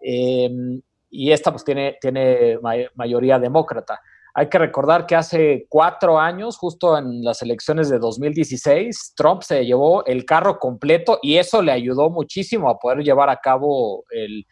[0.00, 2.58] Em, y esta pues tiene, tiene
[2.96, 4.00] mayoría demócrata.
[4.34, 9.66] Hay que recordar que hace cuatro años, justo en las elecciones de 2016, Trump se
[9.66, 14.46] llevó el carro completo y eso le ayudó muchísimo a poder llevar a cabo el,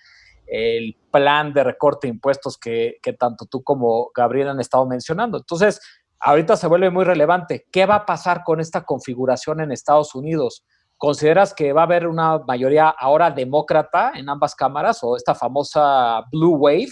[1.13, 5.39] plan de recorte de impuestos que, que, tanto tú como Gabriel han estado mencionando.
[5.39, 5.81] Entonces,
[6.19, 7.67] ahorita se vuelve muy relevante.
[7.71, 10.65] ¿Qué va a pasar con esta configuración en Estados Unidos?
[10.97, 16.23] ¿Consideras que va a haber una mayoría ahora demócrata en ambas cámaras o esta famosa
[16.31, 16.91] Blue Wave?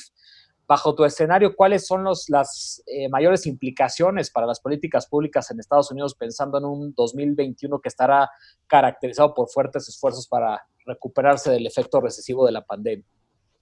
[0.69, 5.59] Bajo tu escenario, ¿cuáles son los, las eh, mayores implicaciones para las políticas públicas en
[5.59, 8.29] Estados Unidos pensando en un 2021 que estará
[8.67, 13.07] caracterizado por fuertes esfuerzos para recuperarse del efecto recesivo de la pandemia?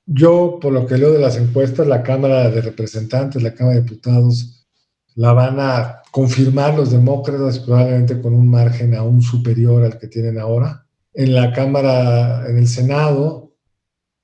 [0.04, 3.82] Yo, por lo que leo de las encuestas, la Cámara de Representantes, la Cámara de
[3.82, 4.66] Diputados,
[5.14, 10.38] la van a confirmar los demócratas probablemente con un margen aún superior al que tienen
[10.38, 10.86] ahora.
[11.14, 13.54] En la Cámara, en el Senado,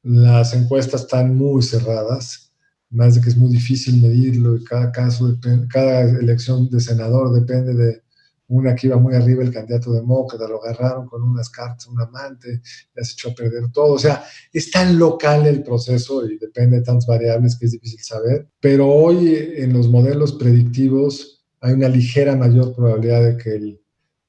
[0.03, 2.52] las encuestas están muy cerradas
[2.93, 5.37] más de que es muy difícil medirlo y cada caso,
[5.69, 8.03] cada elección de senador depende de
[8.49, 12.61] una que iba muy arriba, el candidato demócrata, lo agarraron con unas cartas, un amante,
[12.95, 13.95] le has hecho a perder todo.
[13.95, 18.01] O sea, es tan local el proceso y depende de tantas variables que es difícil
[18.01, 18.49] saber.
[18.61, 23.81] Pero hoy en los modelos predictivos hay una ligera mayor probabilidad de que el,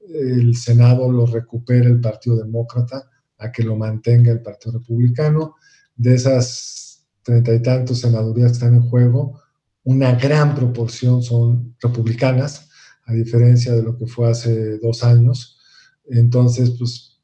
[0.07, 5.55] el Senado lo recupere el Partido Demócrata a que lo mantenga el Partido Republicano.
[5.95, 6.92] De esas
[7.23, 9.41] treinta y tantos senadurías que están en juego,
[9.83, 12.69] una gran proporción son republicanas,
[13.05, 15.59] a diferencia de lo que fue hace dos años.
[16.05, 17.21] Entonces, pues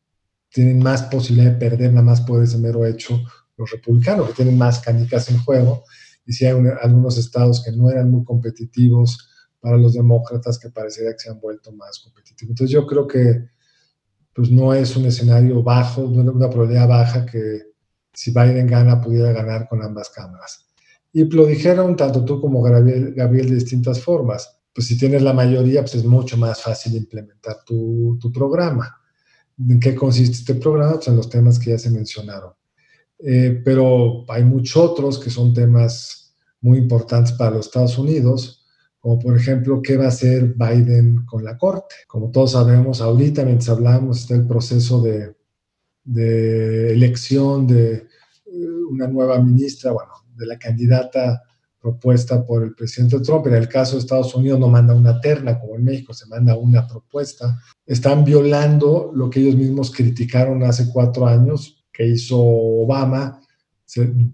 [0.52, 3.22] tienen más posibilidad de perder nada más por ese mero hecho
[3.56, 5.84] los republicanos, que tienen más canicas en juego.
[6.26, 11.12] Y si hay algunos estados que no eran muy competitivos para los demócratas, que parecería
[11.12, 12.52] que se han vuelto más competitivos.
[12.52, 13.50] Entonces, yo creo que
[14.34, 17.69] pues no es un escenario bajo, una probabilidad baja que
[18.20, 20.68] si Biden gana, pudiera ganar con ambas cámaras.
[21.14, 24.60] Y lo dijeron tanto tú como Gabriel, Gabriel de distintas formas.
[24.74, 28.94] Pues si tienes la mayoría, pues es mucho más fácil implementar tu, tu programa.
[29.58, 30.96] ¿En qué consiste este programa?
[30.96, 32.52] Pues en los temas que ya se mencionaron.
[33.20, 38.66] Eh, pero hay muchos otros que son temas muy importantes para los Estados Unidos,
[39.00, 41.96] como por ejemplo, ¿qué va a hacer Biden con la Corte?
[42.06, 45.38] Como todos sabemos, ahorita mientras hablamos está el proceso de,
[46.04, 48.09] de elección de
[48.90, 51.44] una nueva ministra, bueno, de la candidata
[51.80, 53.48] propuesta por el presidente Trump.
[53.48, 56.58] En el caso de Estados Unidos no manda una terna como en México, se manda
[56.58, 57.60] una propuesta.
[57.86, 63.42] Están violando lo que ellos mismos criticaron hace cuatro años que hizo Obama.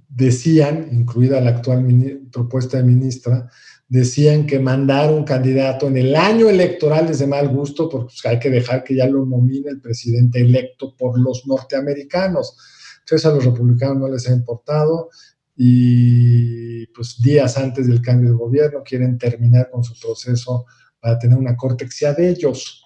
[0.10, 1.86] Decían, incluida la actual
[2.32, 3.50] propuesta de ministra,
[3.88, 8.26] decían que mandar un candidato en el año electoral es de mal gusto porque pues,
[8.26, 12.58] hay que dejar que ya lo nomine el presidente electo por los norteamericanos
[13.06, 15.10] entonces a los republicanos no les ha importado
[15.56, 20.66] y pues días antes del cambio de gobierno, quieren terminar con su proceso
[21.00, 22.84] para tener una corte que sea de ellos.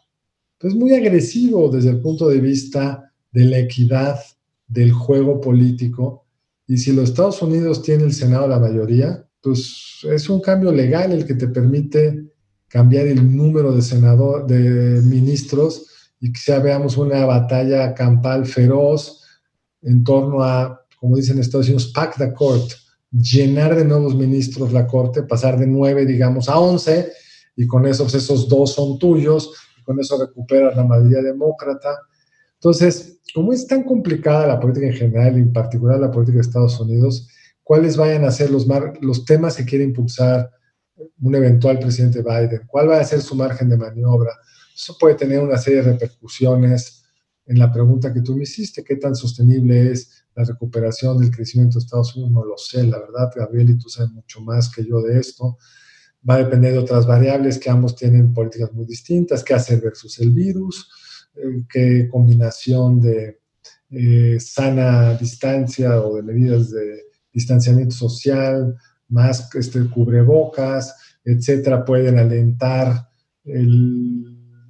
[0.59, 4.19] Es muy agresivo desde el punto de vista de la equidad
[4.67, 6.25] del juego político.
[6.67, 11.13] Y si los Estados Unidos tienen el Senado la mayoría, pues es un cambio legal
[11.13, 12.25] el que te permite
[12.67, 15.87] cambiar el número de senador, de ministros
[16.19, 19.18] y que veamos una batalla campal feroz
[19.81, 22.71] en torno a, como dicen Estados Unidos, pack the court,
[23.11, 27.11] llenar de nuevos ministros la corte, pasar de nueve, digamos, a once,
[27.55, 31.97] y con eso pues, esos dos son tuyos, y con eso recuperas la mayoría demócrata.
[32.55, 36.41] Entonces, como es tan complicada la política en general y en particular la política de
[36.41, 37.27] Estados Unidos,
[37.63, 38.67] cuáles vayan a ser los,
[39.01, 40.49] los temas que quiere impulsar
[41.21, 44.31] un eventual presidente Biden, cuál va a ser su margen de maniobra.
[44.75, 46.98] Eso puede tener una serie de repercusiones
[47.49, 51.79] en la pregunta que tú me hiciste, qué tan sostenible es la recuperación del crecimiento
[51.79, 54.85] de Estados Unidos, no lo sé, la verdad, Gabriel, y tú sabes mucho más que
[54.85, 55.57] yo de esto.
[56.29, 60.19] Va a depender de otras variables que ambos tienen políticas muy distintas, qué hacer versus
[60.19, 60.91] el virus,
[61.35, 63.39] eh, qué combinación de
[63.89, 67.01] eh, sana distancia o de medidas de
[67.33, 68.75] distanciamiento social,
[69.07, 73.09] más este, cubrebocas, etcétera, pueden alentar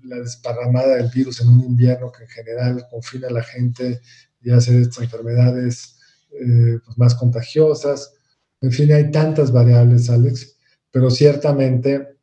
[0.10, 4.02] la desparramada del virus en un invierno que en general confina a la gente
[4.42, 6.00] y hace estas enfermedades
[6.32, 8.14] eh, pues, más contagiosas.
[8.62, 10.58] En fin, hay tantas variables, Alex,
[10.92, 12.18] pero ciertamente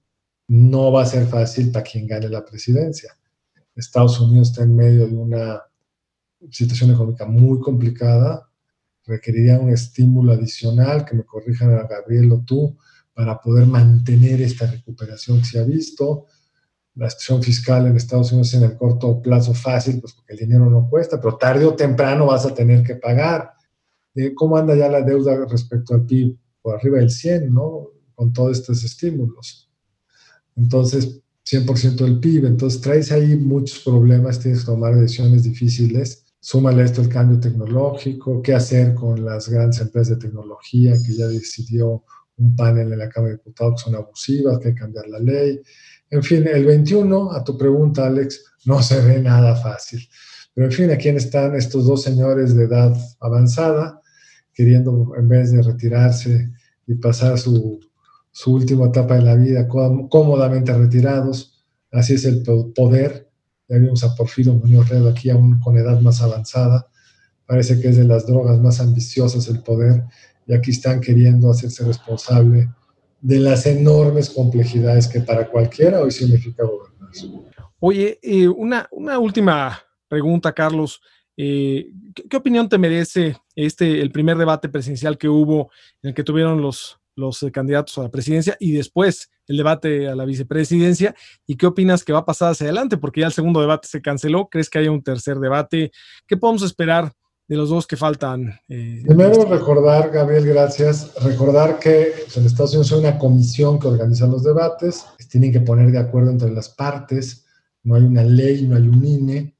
[0.48, 3.16] no va a ser fácil para quien gane la presidencia.
[3.74, 5.62] Estados Unidos está en medio de una
[6.50, 8.48] situación económica muy complicada,
[9.04, 12.76] requeriría un estímulo adicional, que me corrijan a Gabriel o tú,
[13.12, 16.26] para poder mantener esta recuperación que se ha visto.
[16.96, 20.68] La situación fiscal en Estados Unidos en el corto plazo fácil, pues porque el dinero
[20.68, 23.52] no cuesta, pero tarde o temprano vas a tener que pagar.
[24.14, 26.36] Eh, ¿Cómo anda ya la deuda respecto al PIB?
[26.60, 27.90] Por arriba del 100, ¿no?
[28.14, 29.70] Con todos estos estímulos.
[30.56, 32.46] Entonces, 100% del PIB.
[32.46, 38.40] Entonces, traes ahí muchos problemas, tienes que tomar decisiones difíciles Súmale esto el cambio tecnológico,
[38.40, 42.04] qué hacer con las grandes empresas de tecnología que ya decidió
[42.36, 45.18] un panel en la Cámara de Diputados que son abusivas, que hay que cambiar la
[45.18, 45.60] ley.
[46.10, 50.00] En fin, el 21, a tu pregunta, Alex, no se ve nada fácil.
[50.54, 54.00] Pero en fin, aquí están estos dos señores de edad avanzada,
[54.54, 56.50] queriendo en vez de retirarse
[56.86, 57.78] y pasar su,
[58.30, 62.42] su última etapa de la vida cómodamente retirados, así es el
[62.74, 63.28] poder,
[63.68, 66.86] ya vimos a Porfirio Muñoz Ledo aquí aún con edad más avanzada.
[67.46, 70.04] Parece que es de las drogas más ambiciosas el poder
[70.46, 72.68] y aquí están queriendo hacerse responsable
[73.20, 77.10] de las enormes complejidades que para cualquiera hoy significa gobernar.
[77.78, 81.00] Oye, eh, una, una última pregunta, Carlos.
[81.36, 81.90] Eh,
[82.28, 85.70] ¿qué, opinión te merece este el primer debate presidencial que hubo
[86.02, 90.08] en el que tuvieron los, los eh, candidatos a la presidencia y después el debate
[90.08, 91.14] a la vicepresidencia.
[91.46, 92.96] ¿Y qué opinas que va a pasar hacia adelante?
[92.96, 94.48] Porque ya el segundo debate se canceló.
[94.48, 95.92] ¿Crees que haya un tercer debate?
[96.26, 97.12] ¿Qué podemos esperar
[97.48, 98.58] de los dos que faltan?
[98.68, 103.88] Eh, Primero recordar, Gabriel, gracias, recordar que pues, en Estados Unidos hay una comisión que
[103.88, 107.44] organiza los debates, tienen que poner de acuerdo entre las partes,
[107.82, 109.56] no hay una ley, no hay un INE,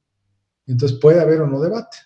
[0.65, 1.97] entonces puede haber o no debate,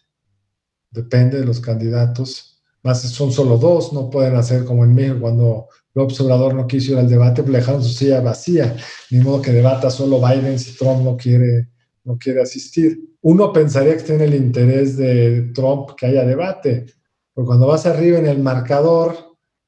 [0.92, 2.48] depende de los candidatos.
[2.84, 6.94] Más son solo dos, no pueden hacer como en México cuando López Obrador no quiso
[6.94, 8.76] ir al debate, pues le dejaron su silla vacía,
[9.10, 11.70] ni modo que debata solo Biden si Trump no quiere,
[12.04, 13.11] no quiere asistir.
[13.22, 16.88] Uno pensaría que tiene el interés de Trump que haya debate,
[17.34, 19.16] porque cuando vas arriba en el marcador,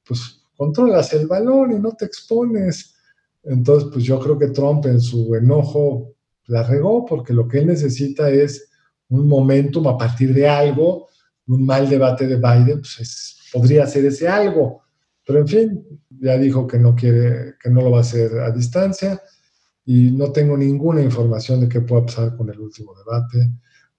[0.04, 2.96] pues controlas el balón y no te expones.
[3.44, 6.16] Entonces, pues yo creo que Trump en su enojo
[6.48, 8.70] la regó, porque lo que él necesita es
[9.10, 11.08] un momentum a partir de algo
[11.48, 14.84] un mal debate de Biden, pues podría ser ese algo.
[15.26, 18.52] Pero en fin, ya dijo que no quiere, que no lo va a hacer a
[18.52, 19.22] distancia
[19.86, 23.50] y no tengo ninguna información de qué pueda pasar con el último debate.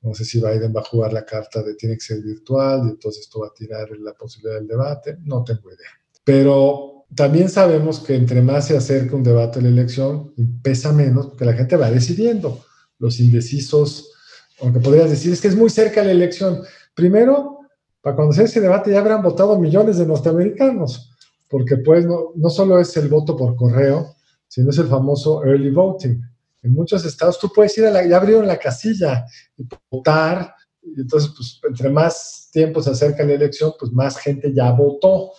[0.01, 2.91] No sé si Biden va a jugar la carta de tiene que ser virtual y
[2.91, 5.19] entonces esto va a tirar la posibilidad del debate.
[5.23, 5.91] No tengo idea.
[6.25, 11.29] Pero también sabemos que entre más se acerca un debate a la elección, pesa menos
[11.29, 12.65] porque la gente va decidiendo.
[12.99, 14.13] Los indecisos,
[14.61, 16.63] aunque podrías decir, es que es muy cerca la elección.
[16.95, 17.59] Primero,
[18.01, 21.15] para cuando se ese debate ya habrán votado millones de norteamericanos,
[21.49, 24.14] porque pues no, no solo es el voto por correo,
[24.55, 26.23] sino es el famoso early voting.
[26.63, 29.27] En muchos estados tú puedes ir a la, ya abrieron la casilla
[29.57, 34.55] y votar, y entonces pues entre más tiempo se acerca la elección, pues más gente
[34.55, 35.33] ya votó.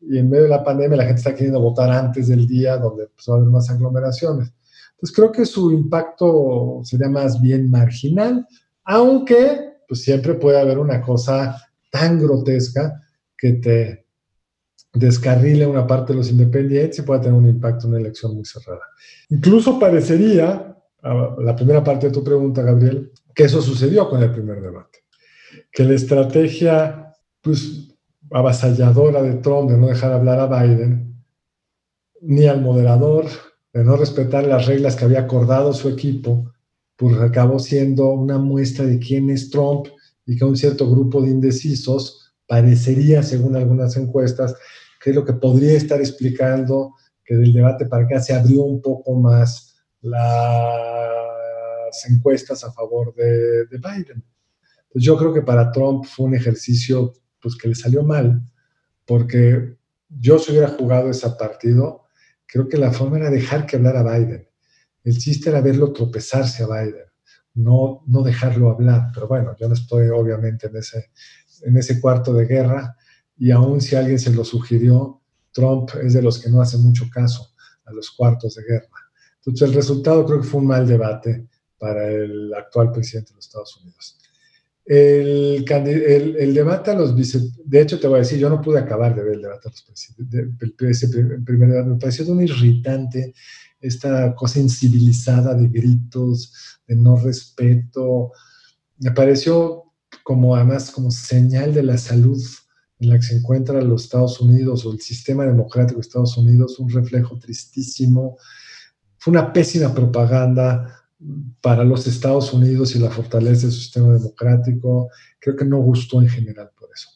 [0.00, 3.08] Y en medio de la pandemia la gente está queriendo votar antes del día donde
[3.08, 4.52] pues, va a haber más aglomeraciones.
[4.92, 8.46] Entonces creo que su impacto sería más bien marginal,
[8.84, 11.60] aunque pues siempre puede haber una cosa
[11.90, 13.00] tan grotesca
[13.36, 14.06] que te,
[14.92, 18.44] descarrile una parte de los independientes y pueda tener un impacto en una elección muy
[18.44, 18.82] cerrada.
[19.28, 24.60] Incluso parecería, la primera parte de tu pregunta, Gabriel, que eso sucedió con el primer
[24.60, 24.98] debate,
[25.72, 27.94] que la estrategia pues,
[28.30, 31.14] avasalladora de Trump de no dejar hablar a Biden,
[32.22, 33.26] ni al moderador,
[33.72, 36.52] de no respetar las reglas que había acordado su equipo,
[36.96, 39.86] pues acabó siendo una muestra de quién es Trump
[40.26, 42.19] y que un cierto grupo de indecisos
[42.50, 44.56] parecería, según algunas encuestas,
[45.00, 48.82] que es lo que podría estar explicando que del debate para acá se abrió un
[48.82, 50.18] poco más las
[52.08, 54.24] encuestas a favor de, Biden.
[54.92, 58.42] Pues yo creo que para Trump fue un ejercicio pues, que le salió mal,
[59.06, 59.76] porque
[60.08, 62.06] yo si hubiera jugado ese partido,
[62.46, 64.48] creo que la forma era dejar que hablara Biden.
[65.04, 67.06] El chiste era verlo tropezarse a Biden,
[67.54, 69.12] no, no dejarlo hablar.
[69.14, 71.10] Pero bueno, yo no estoy obviamente en ese,
[71.62, 72.96] en ese cuarto de guerra
[73.36, 75.20] y aún si alguien se lo sugirió,
[75.52, 77.54] Trump es de los que no hace mucho caso
[77.84, 78.88] a los cuartos de guerra.
[79.38, 81.48] Entonces el resultado creo que fue un mal debate
[81.78, 84.18] para el actual presidente de los Estados Unidos.
[84.84, 87.40] El, el, debate a los vice...
[87.64, 89.70] De hecho, te voy a decir, yo no pude acabar de ver el debate a
[89.70, 90.40] los presidentes.
[90.40, 90.74] El
[91.44, 93.32] primer debate me pareció un irritante,
[93.80, 96.52] esta cosa incivilizada de gritos,
[96.86, 98.32] de no respeto.
[98.98, 99.89] Me pareció
[100.22, 102.40] como además como señal de la salud
[102.98, 106.78] en la que se encuentra los Estados Unidos o el sistema democrático de Estados Unidos,
[106.78, 108.36] un reflejo tristísimo.
[109.18, 111.00] Fue una pésima propaganda
[111.60, 115.08] para los Estados Unidos y la fortaleza del sistema democrático.
[115.38, 117.08] Creo que no gustó en general por eso.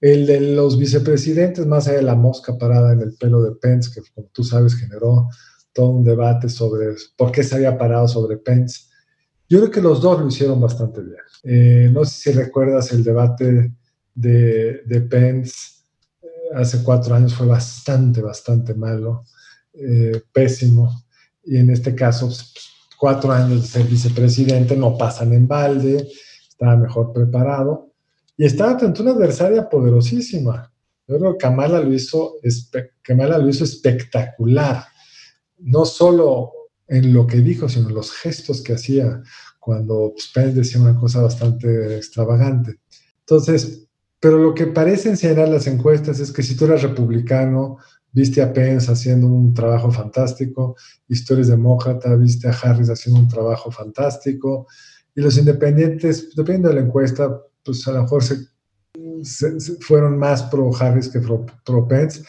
[0.00, 3.90] El de los vicepresidentes, más allá de la mosca parada en el pelo de Pence,
[3.94, 5.28] que como tú sabes generó
[5.72, 8.82] todo un debate sobre por qué se había parado sobre Pence.
[9.54, 11.20] Yo creo que los dos lo hicieron bastante bien.
[11.44, 13.72] Eh, no sé si recuerdas el debate
[14.12, 15.54] de, de Pence
[16.20, 16.26] eh,
[16.56, 19.22] hace cuatro años fue bastante, bastante malo,
[19.74, 21.04] eh, pésimo.
[21.44, 22.52] Y en este caso, pues,
[22.98, 26.04] cuatro años de ser vicepresidente no pasan en balde,
[26.48, 27.92] estaba mejor preparado
[28.36, 30.68] y estaba frente a una adversaria poderosísima.
[31.06, 32.38] Yo creo que Kamala lo hizo,
[33.02, 34.84] Kamala lo hizo espectacular,
[35.58, 39.22] no solo en lo que dijo, sino en los gestos que hacía
[39.58, 42.80] cuando pues, Pence decía una cosa bastante extravagante.
[43.20, 43.88] Entonces,
[44.20, 47.78] pero lo que parece enseñar las encuestas es que si tú eras republicano,
[48.12, 50.76] viste a Pence haciendo un trabajo fantástico,
[51.08, 54.66] y si tú eres demócrata, viste a Harris haciendo un trabajo fantástico,
[55.14, 58.36] y los independientes, dependiendo de la encuesta, pues a lo mejor se,
[59.80, 62.22] fueron más pro Harris que pro Pence,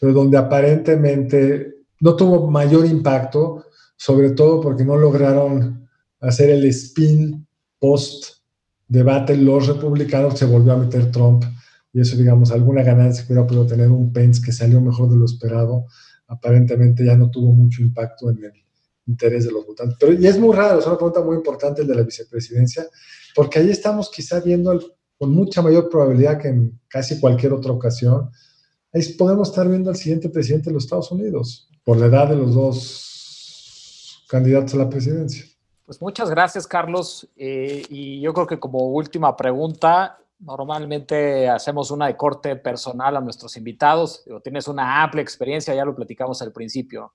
[0.00, 3.64] pero donde aparentemente no tuvo mayor impacto,
[4.04, 5.88] sobre todo porque no lograron
[6.18, 7.46] hacer el spin
[7.78, 8.42] post
[8.88, 11.44] debate los republicanos, se volvió a meter Trump
[11.92, 15.16] y eso, digamos, alguna ganancia que hubiera podido tener un Pence que salió mejor de
[15.16, 15.84] lo esperado,
[16.26, 18.52] aparentemente ya no tuvo mucho impacto en el
[19.06, 19.96] interés de los votantes.
[20.00, 22.84] Pero, y es muy raro, es una pregunta muy importante el de la vicepresidencia,
[23.36, 24.80] porque ahí estamos quizá viendo
[25.16, 28.30] con mucha mayor probabilidad que en casi cualquier otra ocasión,
[28.92, 32.36] ahí podemos estar viendo al siguiente presidente de los Estados Unidos, por la edad de
[32.36, 33.11] los dos
[34.32, 35.44] candidatos a la presidencia.
[35.84, 37.28] Pues muchas gracias, Carlos.
[37.36, 43.20] Eh, y yo creo que como última pregunta, normalmente hacemos una de corte personal a
[43.20, 44.24] nuestros invitados.
[44.42, 47.12] tienes una amplia experiencia, ya lo platicamos al principio.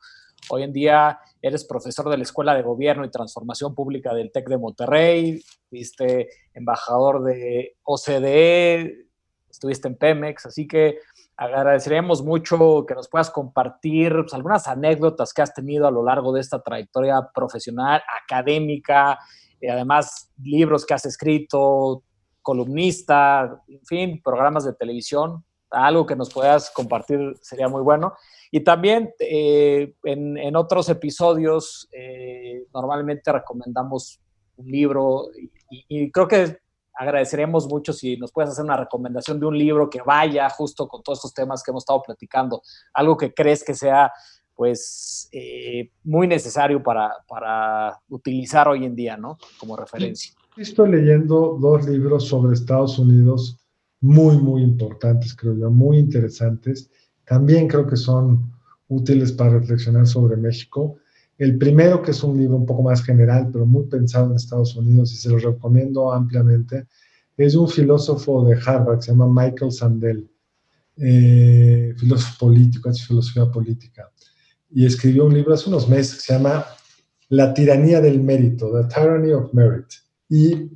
[0.50, 4.50] Hoy en día eres profesor de la Escuela de Gobierno y Transformación Pública del TEC
[4.50, 9.08] de Monterrey, fuiste embajador de OCDE,
[9.50, 11.00] estuviste en Pemex, así que
[11.38, 16.34] agradeceríamos mucho que nos puedas compartir pues, algunas anécdotas que has tenido a lo largo
[16.34, 19.20] de esta trayectoria profesional, académica,
[19.62, 22.04] y además libros que has escrito,
[22.42, 28.14] columnista, en fin, programas de televisión, algo que nos puedas compartir sería muy bueno.
[28.52, 34.22] Y también eh, en, otros episodios eh, normalmente recomendamos
[34.56, 35.26] un libro
[35.70, 36.58] y creo que
[36.98, 41.04] agradeceríamos mucho si nos puedes hacer una recomendación de un libro que vaya justo con
[41.04, 42.62] todos estos temas que hemos estado platicando,
[42.94, 44.12] algo que crees que sea
[44.56, 49.38] pues eh, muy necesario para, para, utilizar hoy en día, ¿no?
[49.60, 50.34] Como referencia.
[50.58, 53.60] Estoy leyendo dos libros sobre Estados Unidos
[54.02, 56.90] muy, muy importantes, creo yo, muy interesantes.
[57.24, 58.52] También creo que son
[58.88, 60.98] útiles para reflexionar sobre México.
[61.38, 64.76] El primero, que es un libro un poco más general, pero muy pensado en Estados
[64.76, 66.88] Unidos y se lo recomiendo ampliamente,
[67.38, 70.30] es un filósofo de Harvard, se llama Michael Sandel,
[70.98, 74.12] eh, filósofo político, es filosofía política,
[74.72, 76.66] y escribió un libro hace unos meses que se llama
[77.30, 79.86] La tiranía del mérito, The Tyranny of Merit.
[80.30, 80.72] Y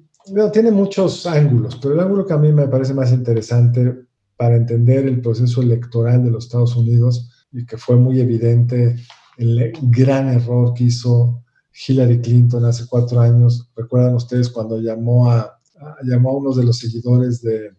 [0.54, 4.06] tiene muchos ángulos, pero el ángulo que a mí me parece más interesante
[4.38, 8.96] para entender el proceso electoral de los Estados Unidos y que fue muy evidente
[9.38, 11.44] el gran error que hizo
[11.88, 13.70] Hillary Clinton hace cuatro años.
[13.76, 15.60] Recuerdan ustedes cuando llamó a,
[16.04, 17.72] llamó a unos de los seguidores de,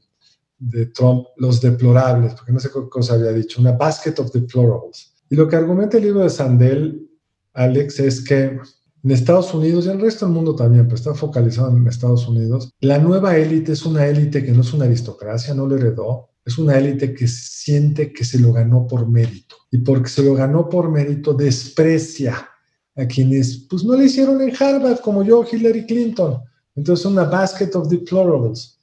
[0.58, 5.14] de Trump los deplorables, porque no sé qué cosa había dicho, una basket of deplorables.
[5.28, 7.10] Y lo que argumenta el libro de Sandel,
[7.54, 8.58] Alex, es que
[9.04, 12.28] en Estados Unidos y en el resto del mundo también, pero está focalizado en Estados
[12.28, 16.28] Unidos, la nueva élite es una élite que no es una aristocracia, no lo heredó,
[16.44, 19.56] es una élite que siente que se lo ganó por mérito.
[19.70, 22.48] Y porque se lo ganó por mérito, desprecia
[22.96, 26.40] a quienes pues no le hicieron en Harvard, como yo, Hillary Clinton.
[26.74, 28.80] Entonces, una basket of deplorables.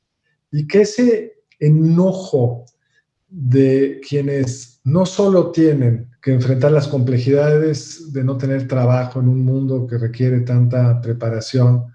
[0.52, 2.66] Y que ese enojo
[3.28, 9.46] de quienes no solo tienen que enfrentar las complejidades de no tener trabajo en un
[9.46, 11.86] mundo que requiere tanta preparación,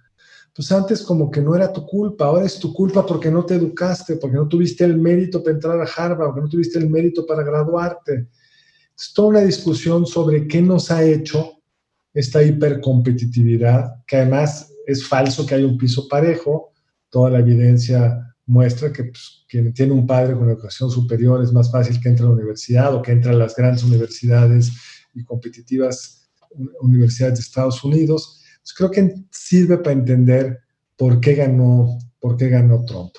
[0.55, 3.57] pues antes como que no era tu culpa, ahora es tu culpa porque no te
[3.57, 7.27] educaste, porque no tuviste el mérito para entrar a Harvard, porque no tuviste el mérito
[7.27, 8.29] para graduarte.
[8.97, 11.61] Es toda una discusión sobre qué nos ha hecho
[12.13, 16.73] esta hipercompetitividad, que además es falso que haya un piso parejo,
[17.11, 21.73] toda la evidencia muestra que pues, quien tiene un padre con educación superior es más
[21.73, 24.71] fácil que entre a la universidad o que entre a las grandes universidades
[25.15, 26.31] y competitivas
[26.81, 28.44] universidades de Estados Unidos.
[28.65, 30.61] Pues, creo que sirve para entender
[30.97, 33.13] por qué ganó, por qué ganó Trump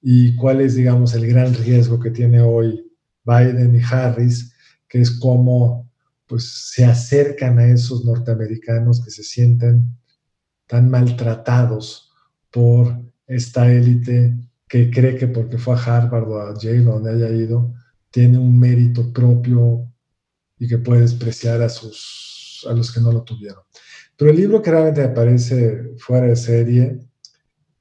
[0.00, 2.86] y cuál es, digamos, el gran riesgo que tiene hoy
[3.24, 4.54] Biden y Harris,
[4.88, 5.90] que es cómo
[6.28, 9.90] pues, se acercan a esos norteamericanos que se sienten
[10.68, 12.12] tan maltratados
[12.52, 14.36] por esta élite
[14.68, 17.74] que cree que porque fue a Harvard o a Yale, donde haya ido,
[18.12, 19.92] tiene un mérito propio
[20.60, 23.64] y que puede despreciar a, sus, a los que no lo tuvieron.
[24.16, 27.00] Pero el libro que realmente me parece fuera de serie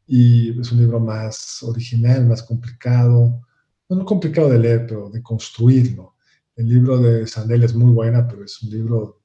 [0.07, 3.41] y es un libro más original, más complicado,
[3.89, 6.15] no complicado de leer, pero de construirlo.
[6.55, 9.21] El libro de Sandel es muy buena, pero es un libro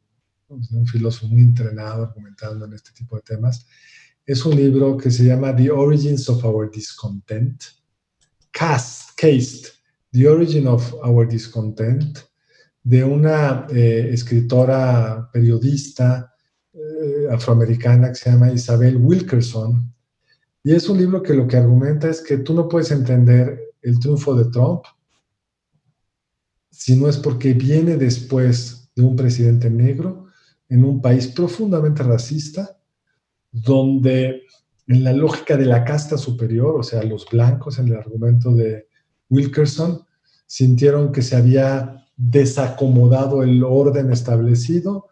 [0.48, 3.66] de un filósofo muy entrenado argumentando en este tipo de temas
[4.30, 7.64] es un libro que se llama The Origins of Our Discontent.
[8.52, 9.72] Cast, Cased,
[10.12, 12.18] The Origin of Our Discontent,
[12.82, 16.32] de una eh, escritora periodista
[16.72, 19.92] eh, afroamericana que se llama Isabel Wilkerson.
[20.62, 23.98] Y es un libro que lo que argumenta es que tú no puedes entender el
[23.98, 24.84] triunfo de Trump
[26.70, 30.28] si no es porque viene después de un presidente negro
[30.68, 32.78] en un país profundamente racista
[33.52, 34.44] donde
[34.86, 38.88] en la lógica de la casta superior, o sea, los blancos en el argumento de
[39.28, 40.06] Wilkerson,
[40.46, 45.08] sintieron que se había desacomodado el orden establecido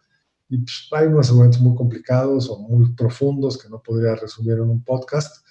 [0.48, 4.70] y pues, hay unos argumentos muy complicados o muy profundos que no podría resumir en
[4.70, 5.44] un podcast,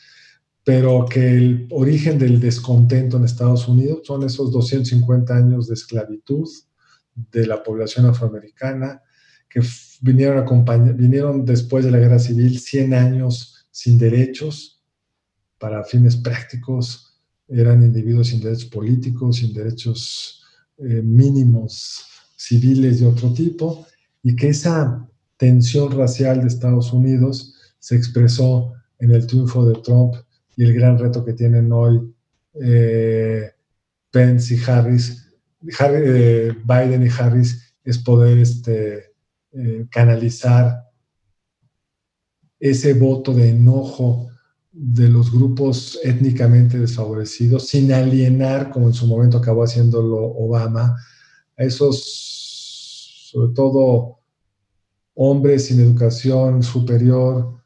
[0.64, 6.48] pero que el origen del descontento en Estados Unidos son esos 250 años de esclavitud
[7.16, 9.02] de la población afroamericana,
[9.50, 9.62] que
[10.02, 10.46] vinieron,
[10.98, 14.84] vinieron después de la guerra civil 100 años sin derechos,
[15.58, 17.18] para fines prácticos,
[17.48, 20.44] eran individuos sin derechos políticos, sin derechos
[20.78, 23.88] eh, mínimos civiles de otro tipo,
[24.28, 25.08] y que esa
[25.38, 30.16] tensión racial de Estados Unidos se expresó en el triunfo de Trump
[30.58, 32.14] y el gran reto que tienen hoy
[32.62, 33.50] eh,
[34.12, 35.30] Pence y Harris,
[35.64, 39.14] eh, Biden y Harris, es poder este,
[39.54, 40.84] eh, canalizar
[42.60, 44.28] ese voto de enojo
[44.74, 50.98] de los grupos étnicamente desfavorecidos sin alienar, como en su momento acabó haciéndolo Obama,
[51.58, 54.17] a esos, sobre todo,
[55.18, 57.62] hombres sin educación superior,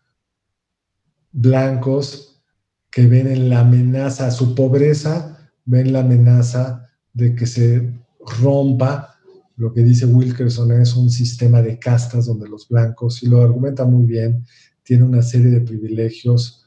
[1.32, 2.42] blancos,
[2.90, 7.94] que ven en la amenaza, su pobreza, ven la amenaza de que se
[8.42, 9.12] rompa
[9.62, 13.86] lo que dice Wilkerson es un sistema de castas donde los blancos, y lo argumenta
[13.86, 14.44] muy bien,
[14.82, 16.66] tiene una serie de privilegios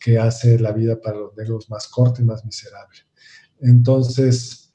[0.00, 3.00] que hace la vida para los negros más corta y más miserable.
[3.58, 4.65] Entonces,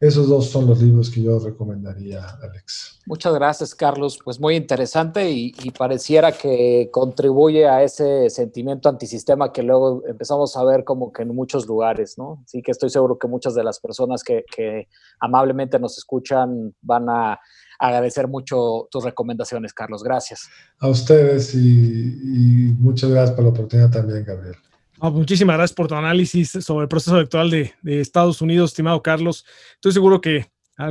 [0.00, 3.00] esos dos son los libros que yo recomendaría, Alex.
[3.04, 4.18] Muchas gracias, Carlos.
[4.24, 10.64] Pues muy interesante y, pareciera que contribuye a ese sentimiento antisistema que luego empezamos a
[10.64, 12.42] ver como que en muchos lugares, ¿no?
[12.46, 14.44] Así que estoy seguro que muchas de las personas que,
[15.20, 17.38] amablemente nos escuchan van a
[17.78, 20.02] agradecer mucho tus recomendaciones, Carlos.
[20.02, 20.48] Gracias.
[20.78, 24.56] A ustedes y, y muchas gracias por la oportunidad también, Gabriel.
[25.02, 29.46] Muchísimas gracias por tu análisis sobre el proceso electoral de, Estados Unidos, estimado Carlos.
[29.74, 30.46] Estoy seguro que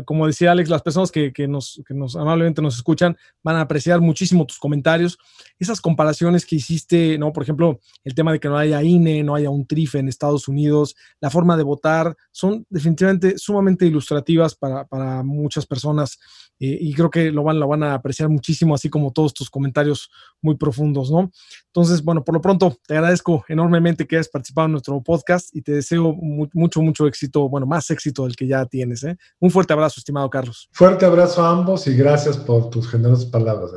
[0.05, 4.01] como decía Alex, las personas que, nos, que nos amablemente nos escuchan van a apreciar
[4.01, 5.17] muchísimo tus comentarios.
[5.57, 7.33] Esas comparaciones que hiciste, ¿no?
[7.33, 10.47] Por ejemplo, el tema de que no haya INE, no haya un TRIFE en Estados
[10.47, 16.19] Unidos, la forma de votar, son definitivamente sumamente ilustrativas para, para muchas personas
[16.59, 19.49] eh, y creo que lo van, lo van a apreciar muchísimo, así como todos tus
[19.49, 20.09] comentarios
[20.41, 21.31] muy profundos, ¿no?
[21.67, 25.61] Entonces, bueno, por lo pronto, te agradezco enormemente que hayas participado en nuestro podcast y
[25.61, 29.17] te deseo mucho, mucho éxito, bueno, más éxito del que ya tienes, ¿eh?
[29.39, 30.69] Un fuerte abrazo, estimado Carlos.
[30.71, 33.71] Fuerte abrazo a ambos y gracias por tus generosas palabras,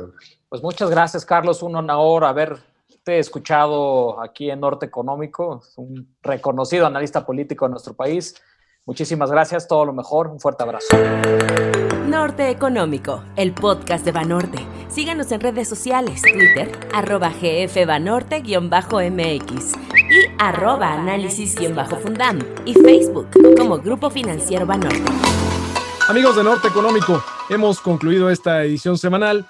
[0.49, 1.63] Pues muchas gracias, Carlos.
[1.63, 2.61] Un honor haberte
[3.05, 8.35] escuchado aquí en Norte Económico, un reconocido analista político de nuestro país.
[8.85, 10.87] Muchísimas gracias, todo lo mejor, un fuerte abrazo.
[12.07, 14.57] Norte Económico, el podcast de Banorte.
[14.89, 19.73] Síganos en redes sociales, Twitter, arroba gfbanorte-mx
[20.11, 25.42] y arroba análisis-fundam y Facebook como Grupo Financiero Banorte.
[26.07, 29.45] Amigos de Norte Económico, hemos concluido esta edición semanal.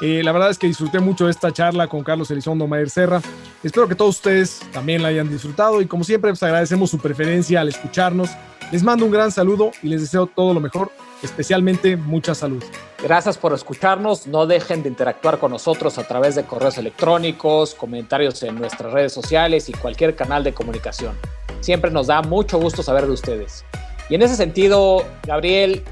[0.00, 3.20] Eh, la verdad es que disfruté mucho esta charla con Carlos Elizondo Mayer Serra.
[3.62, 7.60] Espero que todos ustedes también la hayan disfrutado y como siempre, pues agradecemos su preferencia
[7.60, 8.30] al escucharnos
[8.70, 10.92] les mando un gran saludo y les deseo todo lo mejor,
[11.24, 12.62] especialmente mucha salud.
[13.02, 14.28] Gracias por escucharnos.
[14.28, 19.12] No dejen de interactuar con nosotros a través de correos electrónicos, comentarios en nuestras redes
[19.12, 21.18] sociales y cualquier canal de comunicación.
[21.60, 23.64] Siempre nos da mucho gusto saber de ustedes.
[24.10, 25.82] Y en ese sentido, Gabriel,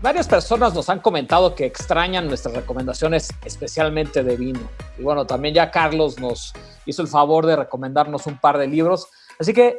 [0.00, 4.60] varias personas nos han comentado que extrañan nuestras recomendaciones, especialmente de vino.
[4.98, 6.54] Y bueno, también ya Carlos nos
[6.86, 9.08] hizo el favor de recomendarnos un par de libros.
[9.38, 9.76] Así que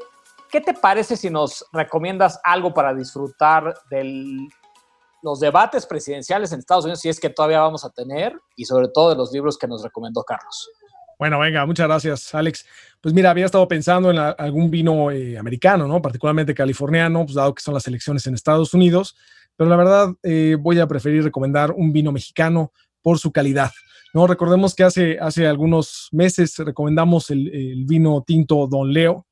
[0.50, 4.48] ¿Qué te parece si nos recomiendas algo para disfrutar de
[5.22, 8.88] los debates presidenciales en Estados Unidos, si es que todavía vamos a tener, y sobre
[8.88, 10.70] todo de los libros que nos recomendó Carlos?
[11.20, 12.64] Bueno, venga, muchas gracias, Alex.
[13.02, 16.00] Pues mira, había estado pensando en algún vino eh, americano, ¿no?
[16.00, 19.16] Particularmente californiano, pues dado que son las elecciones en Estados Unidos,
[19.56, 23.72] pero la verdad eh, voy a preferir recomendar un vino mexicano por su calidad.
[24.14, 29.26] No, recordemos que hace, hace algunos meses recomendamos el, vino tinto Don Leo,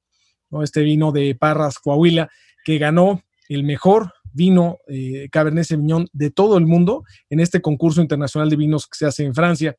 [0.63, 2.29] este vino de Parras, Coahuila,
[2.63, 8.01] que ganó el mejor vino eh, Cabernet Sauvignon de todo el mundo en este concurso
[8.01, 9.75] internacional de vinos que se hace en Francia.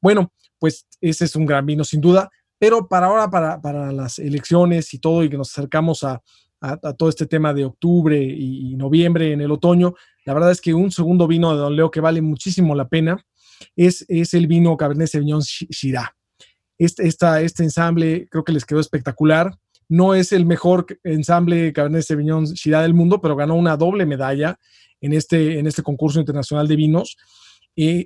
[0.00, 3.30] Bueno, pues ese es un gran vino sin duda, pero para ahora,
[3.60, 6.20] para, las elecciones y todo, y que nos acercamos a,
[6.96, 9.94] todo este tema de octubre y, noviembre en el otoño,
[10.24, 13.24] la verdad es que un segundo vino de Don Leo que vale muchísimo la pena
[13.76, 16.08] es, es el vino Cabernet Sauvignon Shiraz.
[16.76, 19.56] Este, este ensamble creo que les quedó espectacular.
[19.88, 24.58] No es el mejor ensamble Cabernet Sauvignon Shiraz del mundo, pero ganó una doble medalla
[25.00, 27.16] en este, en este concurso internacional de vinos.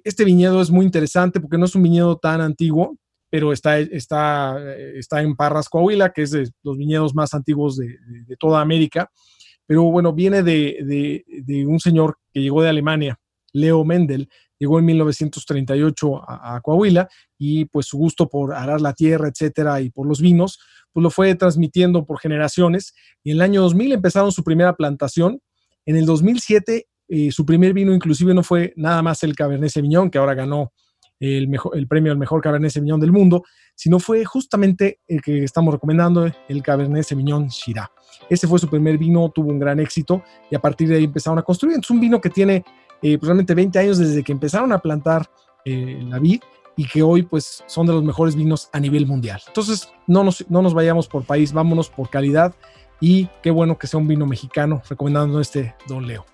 [0.05, 2.99] Este viñedo es muy interesante porque no es un viñedo tan antiguo,
[3.31, 4.59] pero está, está,
[4.95, 7.97] está en Parras, Coahuila, que es de los viñedos más antiguos de,
[8.39, 9.11] toda América.
[9.65, 13.19] Pero bueno, viene de, de, un señor que llegó de Alemania,
[13.55, 17.09] Leo Mendel, llegó en 1938 a, a, Coahuila
[17.39, 20.59] y pues su gusto por arar la tierra, etcétera, y por los vinos,
[20.93, 22.95] pues lo fue transmitiendo por generaciones.
[23.25, 25.41] Y en el año 2000 empezaron su primera plantación.
[25.87, 30.09] En el 2007 eh, su primer vino inclusive no fue nada más el Cabernet Sauvignon,
[30.09, 30.73] que ahora ganó
[31.21, 31.47] el,
[31.87, 33.45] premio al mejor Cabernet Sauvignon del mundo,
[33.75, 37.91] sino fue justamente el que estamos recomendando, el Cabernet Sauvignon Shiraz.
[38.31, 41.39] Ese fue su primer vino, tuvo un gran éxito y a partir de ahí empezaron
[41.39, 41.79] a construir.
[41.79, 42.65] Es un vino que tiene
[43.03, 45.29] eh, probablemente 20 años desde que empezaron a plantar
[45.67, 46.41] eh, la vid
[46.79, 49.43] y que hoy pues son de los mejores vinos a nivel mundial.
[49.49, 52.55] Entonces no nos, no nos vayamos por país, vámonos por calidad
[53.03, 56.25] y qué bueno que sea un vino mexicano recomendando este Don Leo.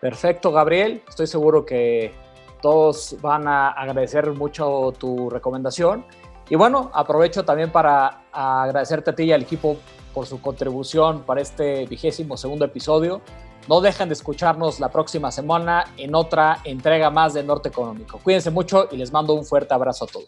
[0.00, 1.02] Perfecto, Gabriel.
[1.08, 2.12] Estoy seguro que
[2.60, 6.04] todos van a agradecer mucho tu recomendación.
[6.50, 9.76] Y bueno, aprovecho también para agradecerte a ti y al equipo
[10.14, 13.20] por su contribución para este vigésimo segundo episodio.
[13.68, 18.18] No dejen de escucharnos la próxima semana en otra entrega más de Norte Económico.
[18.22, 20.26] Cuídense mucho y les mando un fuerte abrazo a todos.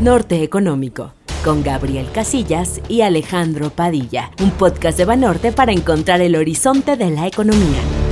[0.00, 1.12] Norte Económico,
[1.44, 7.10] con Gabriel Casillas y Alejandro Padilla, un podcast de Banorte para encontrar el horizonte de
[7.10, 8.05] la economía.